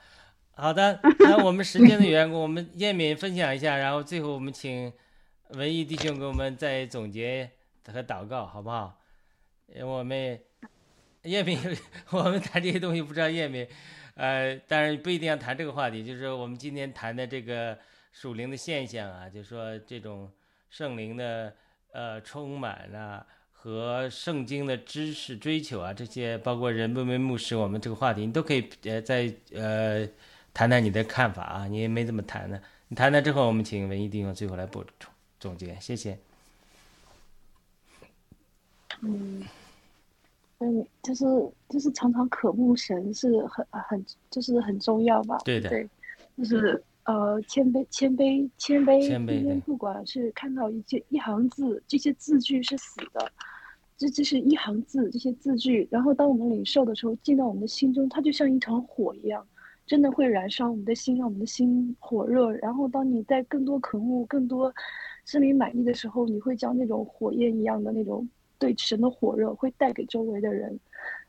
[0.60, 4.92] 好的， 那我们时间的缘故，我们燕敏分享一下，然后最后我们请
[5.50, 7.52] 文艺弟兄给我们再总结
[7.86, 8.98] 和祷告，好不好？
[9.84, 10.40] 我们
[11.24, 11.60] 燕敏，
[12.10, 13.68] 我们谈这些东西不知道燕敏。
[14.18, 17.78] 呃，当然不一定要谈这个话题，就是我们今天谈的这个
[18.12, 20.32] 属灵的现象啊，就是说这种
[20.72, 21.54] 圣灵的
[21.92, 30.08] 呃充满啊和圣经的知识追求啊，这些包括人不为牧师，我们这个话题你都可以呃在呃
[30.52, 36.18] 谈谈你的看法啊，你也没怎么谈呢，你谈谈之后，我们请文艺弟兄最后来补充总结，谢谢。
[39.02, 39.46] 嗯，
[40.60, 41.26] 嗯，就是
[41.70, 45.38] 就是常常渴慕神是很很就是很重要吧？
[45.46, 45.88] 对的对，
[46.36, 49.08] 就是呃谦卑谦卑谦卑。
[49.08, 53.32] 谦卑今天不管是看到一些一行字，这些字句是死的，
[53.98, 59.46] 这这是一行字，这些字句，然后当我们领受的时候，进到我们的心中，它就像一团火一样，
[59.86, 62.52] 真的会燃烧我们的心，让我们的心火热。
[62.54, 64.74] 然后当你在更多渴慕、更多
[65.24, 68.28] 心里满意的时候，你会将那种火焰一样的那种
[68.60, 70.80] 对神的火热，会带给周围的人，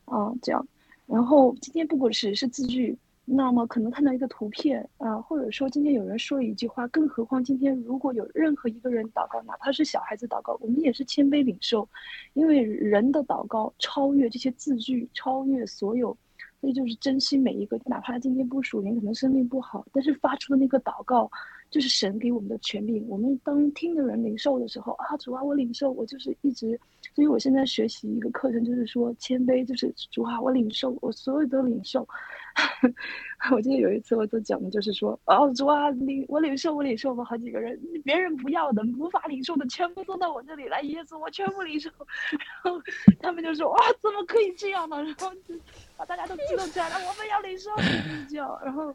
[0.04, 0.66] 啊，这样。
[1.06, 11.88] 然后今天不管是是字句，那么可能看到一个图片啊，或者说今天有人说一句话，更何况今天如果有任何一个人祷告，哪怕是小孩子祷告，我们也是谦卑领受，
[12.34, 16.16] 因为人的祷告超越这些字句，超越所有，
[16.60, 21.30] 所以就是珍惜每一个，哪怕今天不属灵，可能生命不好，但是发出的那个祷告，
[21.70, 23.02] 就是神给我们的权柄。
[23.08, 26.78] 我们当听的人领受的时候啊，主啊，我领受，我就是一直，
[27.18, 32.06] 所以我现在学习一个课程，就是说谦卑，就是主啊，我领受，我所有都领受。
[33.50, 41.90] 我记得有一次我就讲的就是说，哦，主啊，领我领受，我领受，我们好几个人，别人不要的，无法领受的，全部都到我这里来，耶稣，我全部领受。
[42.62, 42.80] 然后
[43.18, 45.02] 他们就说，哇，怎么可以这样呢？
[45.02, 45.56] 然后就
[45.96, 48.56] 把大家都激动起来了，我们要领受，就是这样。
[48.64, 48.94] 然后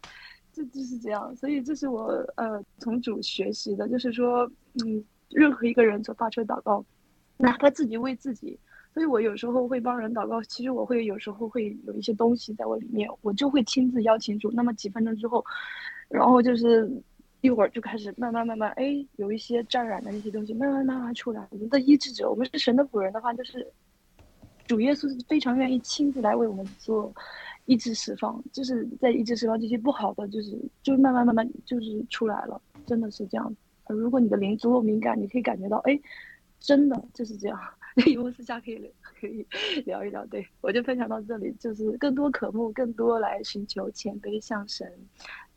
[0.53, 2.05] 就就是这样，所以这是我
[2.37, 4.49] 呃从主学习的，就是说，
[4.85, 6.85] 嗯，任何一个人所发出的祷告，
[7.44, 8.57] 哪怕自己为自己。
[8.94, 14.52] 所以我有时候会帮人祷告，其实我会有时候会有一些东西在我里面，我就会亲自邀请主。
[14.53, 15.44] 那么几分钟之后，
[16.07, 16.90] 然后就是
[17.41, 21.45] 一会儿就开始慢慢慢慢，哎，有一些沾染的那些东西慢慢慢慢出来。
[21.49, 23.68] 我们的医治者，我们是神的仆人的话，就是
[24.68, 27.11] 主耶稣是非常愿意亲自来为我们做
[27.65, 33.56] 医治释放，就是在医治释放这些不好的，就是就慢慢慢慢就是出来了，真的是这样。
[33.88, 35.99] 如果你的灵足够敏感，你可以感觉到，哎，
[36.64, 37.60] 真的就是这样。
[38.07, 39.45] 以后私下可以聊可以
[39.85, 44.91] 聊一聊，对我就分享到这里，就是更多渴慕，更多来寻求谦卑向神。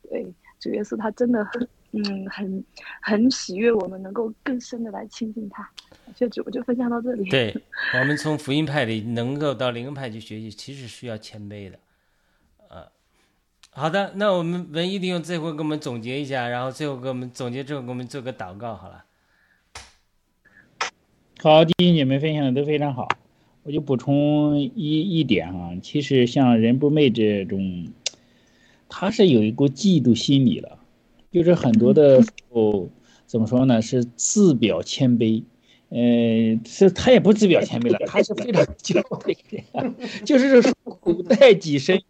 [0.03, 0.23] 对
[0.59, 2.63] 主耶稣，他真的很嗯很
[3.01, 5.67] 很喜悦我们能够更深的来亲近他。
[6.15, 7.27] 谢主，我就分享到这里。
[7.29, 7.55] 对
[7.99, 11.79] 我们从福音派里能够到灵恩派去学习，其实需要谦卑的。
[12.69, 12.87] 呃，
[13.71, 19.05] 好的，那我们文艺弟兄这回给我们总结一下，然后最后给我们总结之后给我们做个祷告，好了。
[21.39, 23.07] 好，第一你们分享的都非常好，
[23.61, 27.89] 我就补充一一点啊，其实像人不昧这种，
[28.89, 30.79] 他是有一股嫉妒心理了，
[31.31, 32.89] 就是很多的时候
[33.27, 35.43] 怎么说呢，是自表谦卑，
[35.89, 39.31] 呃，是他也不自表谦卑了， 他是非常骄傲的。
[39.31, 39.93] 一个人，
[40.25, 42.01] 就是说古代己身，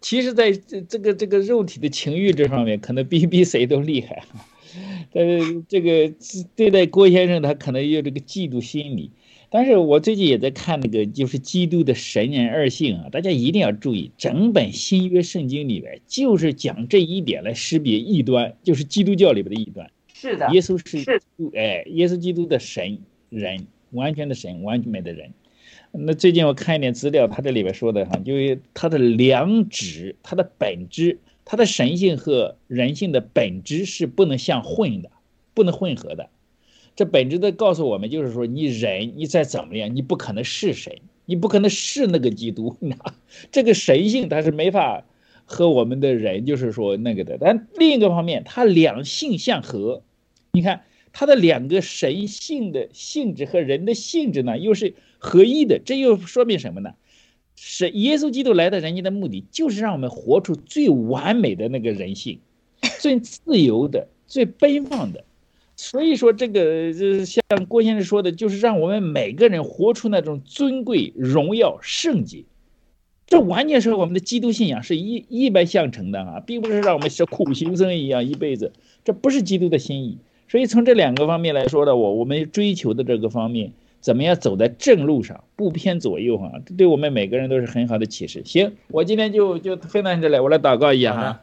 [0.00, 4.22] 其实在这这个这个肉体的情欲这方面，可能比比谁都厉害。
[5.12, 6.12] 但是这个
[6.54, 9.10] 对待郭先生，他可能有这个嫉妒心理。
[9.50, 19.90] 但是我最近也在看那个，就是基督的神人二性啊，大家一定要注意，整本新约圣经里边就是讲这一点来识别异端，就是基督教里边的异端。
[20.12, 21.22] 是的，耶稣是
[21.54, 22.98] 哎，耶稣基督的神
[23.30, 25.30] 人，完全的神，完全的人。
[25.92, 31.18] 那最近我看一点资料，他这里边说的哈，就是他的良知，他的本质。
[31.50, 35.10] 他的神性和人性的本质是不能相混的，
[35.54, 36.28] 不能混合的。
[36.94, 40.92] 这本质的告诉我们，就是说你人你再怎么样，你不可能是神，
[41.24, 42.76] 你不可能是那个基督。
[43.50, 45.06] 这个神性它是没法
[45.46, 47.38] 和我们的人就是说那个的。
[47.40, 50.02] 但另一个方面，它两性相合。
[50.52, 50.82] 你看
[51.14, 55.80] 它的两个神性的性质和人的性质呢，又是合一的。
[55.82, 56.92] 这又说明什么呢？
[57.60, 62.38] 是耶稣基督来到人间的目的，就是让我们活出最完美的那个人性，
[63.00, 65.24] 最自由的、最奔放的。
[65.74, 72.44] 所以说，这个就是像郭先生说的，就是让我们每个人活出那种尊贵、荣耀、圣洁。
[73.26, 78.72] 这完全是我们的基督信仰是一一脉相承的啊，并不是让我们像苦行僧一样一辈子。
[79.04, 80.18] 这不是基督的心意。
[80.48, 83.72] 所以从这两个方面来说呢，我我们追求的这个方面。
[84.00, 86.52] 怎么样走在正路上，不偏左右哈？
[86.64, 88.42] 这对我们每个人都是很好的启示。
[88.44, 91.40] 行，我今天就就分享这里，我来祷告一下哈。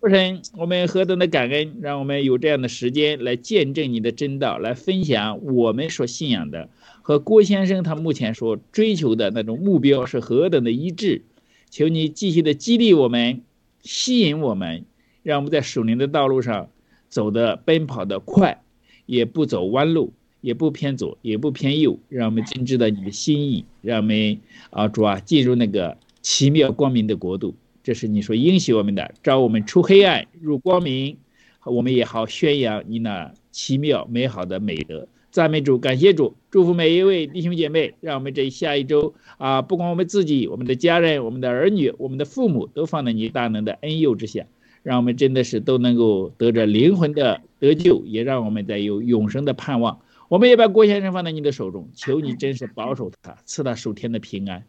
[0.00, 6.68] 父神，我们何等的感恩，让我们有这样的时间来见证你的真道，来分享我们所信仰的
[7.02, 11.22] 和郭先生他目前所追求的那种目标是何等的一致。
[11.70, 13.42] 求你继续的激励我们，
[13.82, 14.84] 吸引我们，
[15.24, 16.70] 让我们在属灵的道路上
[17.08, 18.62] 走得奔跑的快，
[19.04, 20.12] 也不走弯路。
[20.40, 24.38] 也不偏左，也不偏右，让我们真知道你的心意，让我们
[24.70, 27.54] 啊主啊进入那个奇妙光明的国度。
[27.82, 31.16] 这是你所应许我们的，招我们出黑暗入光明，
[31.64, 44.44] 我们也好宣扬你那奇妙美好的美德，赞美主，感谢主，祝福每一位弟兄姐妹，让我们这下一周啊，不管我们自己、我们的家人、我们的儿女、我们的父母，都放在你大能的恩佑之下，
[44.82, 49.98] 让我们真的是都能够得着灵魂的得救，也让我们在有永生的盼望。
[50.28, 54.64] 我们也把郭先生放在你的手中， 求你真是保守他，赐他数天的平安，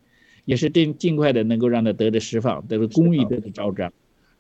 [0.46, 3.92] 也是尽尽快的能够让他得着释放，得着公义，得着昭彰。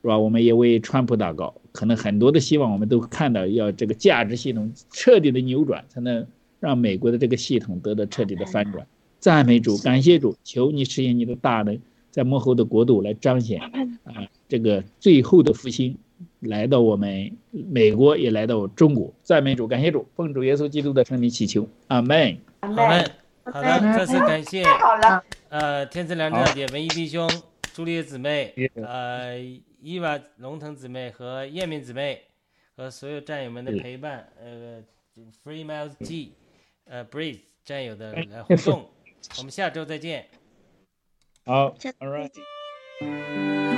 [0.02, 0.18] 是吧？
[0.18, 6.26] 我们也为川普祷告，可能很多的希望我们都看到，要这个价值系统彻底的扭转，才能
[6.62, 8.88] 让美国的这个系统得到彻底的翻转。
[9.20, 11.78] 赞美主，感谢主，求你实现你的大能，
[12.12, 13.60] 在幕后的国度来彰显
[14.08, 15.98] 啊，这个最后的复兴
[16.40, 19.14] 来到我们美国，也来到中国。
[19.24, 22.38] 赞美主，感谢主，奉主耶稣基督的圣名祈求，阿门。
[22.62, 23.12] 阿好的门。，
[23.52, 27.28] 好的，再次感谢太好了，呃天赐良知大姐、文艺弟兄、
[27.74, 29.40] 朱丽叶姊妹、呃
[29.82, 32.22] 伊娃龙腾姊妹和燕敏姊妹
[32.76, 34.84] 和所有战友们的陪伴，呃
[35.44, 36.34] ，Free Miles G，
[36.86, 38.86] 呃，Breeze 战友的来互动，
[39.38, 40.28] 我们下周再见。
[41.46, 43.69] 好，All right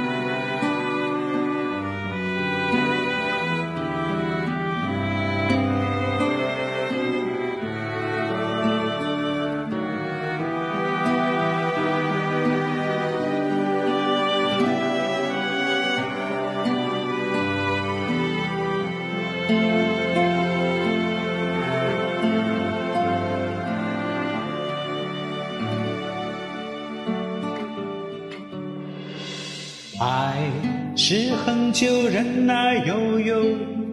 [31.73, 33.35] 是恒久忍耐，又有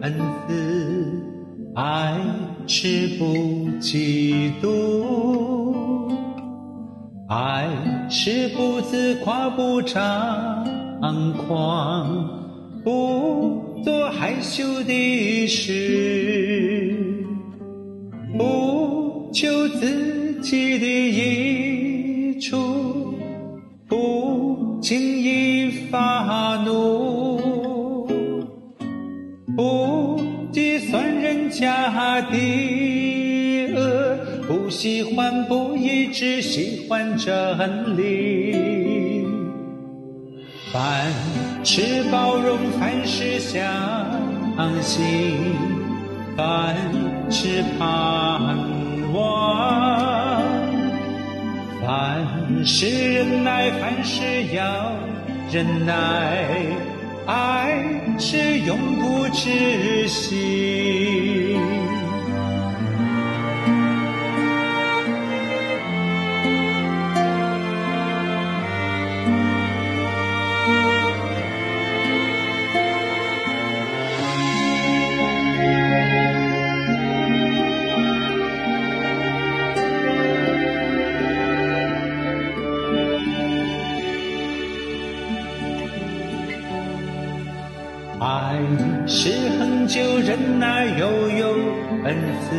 [0.01, 0.13] 恩
[0.47, 0.53] 慈；
[1.75, 2.13] 爱
[2.67, 3.25] 是不
[3.79, 6.11] 嫉妒，
[7.29, 7.67] 爱
[8.09, 10.65] 是不自夸，不张
[11.47, 12.29] 狂，
[12.83, 16.93] 不做害羞的事，
[18.37, 22.57] 不求自己的益处。
[23.87, 27.18] 不轻易发怒，
[31.49, 34.17] 家的恶，
[34.47, 39.25] 不喜欢不义，只喜欢真理。
[40.71, 41.11] 凡
[41.63, 43.59] 事包容，凡事相
[44.81, 45.01] 信，
[46.37, 46.75] 凡
[47.31, 48.55] 事盼
[49.13, 50.41] 望。
[51.81, 52.85] 凡事
[53.15, 54.23] 忍耐，凡事
[54.53, 54.91] 要
[55.51, 56.45] 忍耐，
[57.29, 57.85] 爱
[58.17, 61.68] 是永不止息。
[89.89, 91.47] 恒久忍耐，又有
[92.03, 92.53] 恩慈；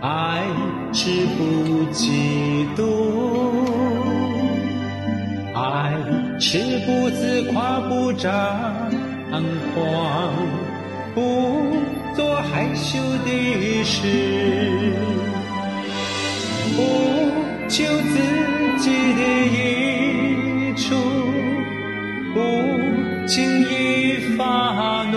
[0.00, 0.42] 爱
[0.90, 2.80] 是不嫉妒，
[5.54, 5.92] 爱
[6.40, 8.32] 是不自夸，不张
[9.74, 10.32] 狂，
[11.14, 11.76] 不
[12.16, 14.08] 做害羞的事，
[16.74, 16.78] 不
[17.68, 18.18] 求自
[18.78, 19.20] 己的
[19.52, 20.96] 益处。
[22.32, 22.40] 不
[23.26, 25.16] 轻易发怒，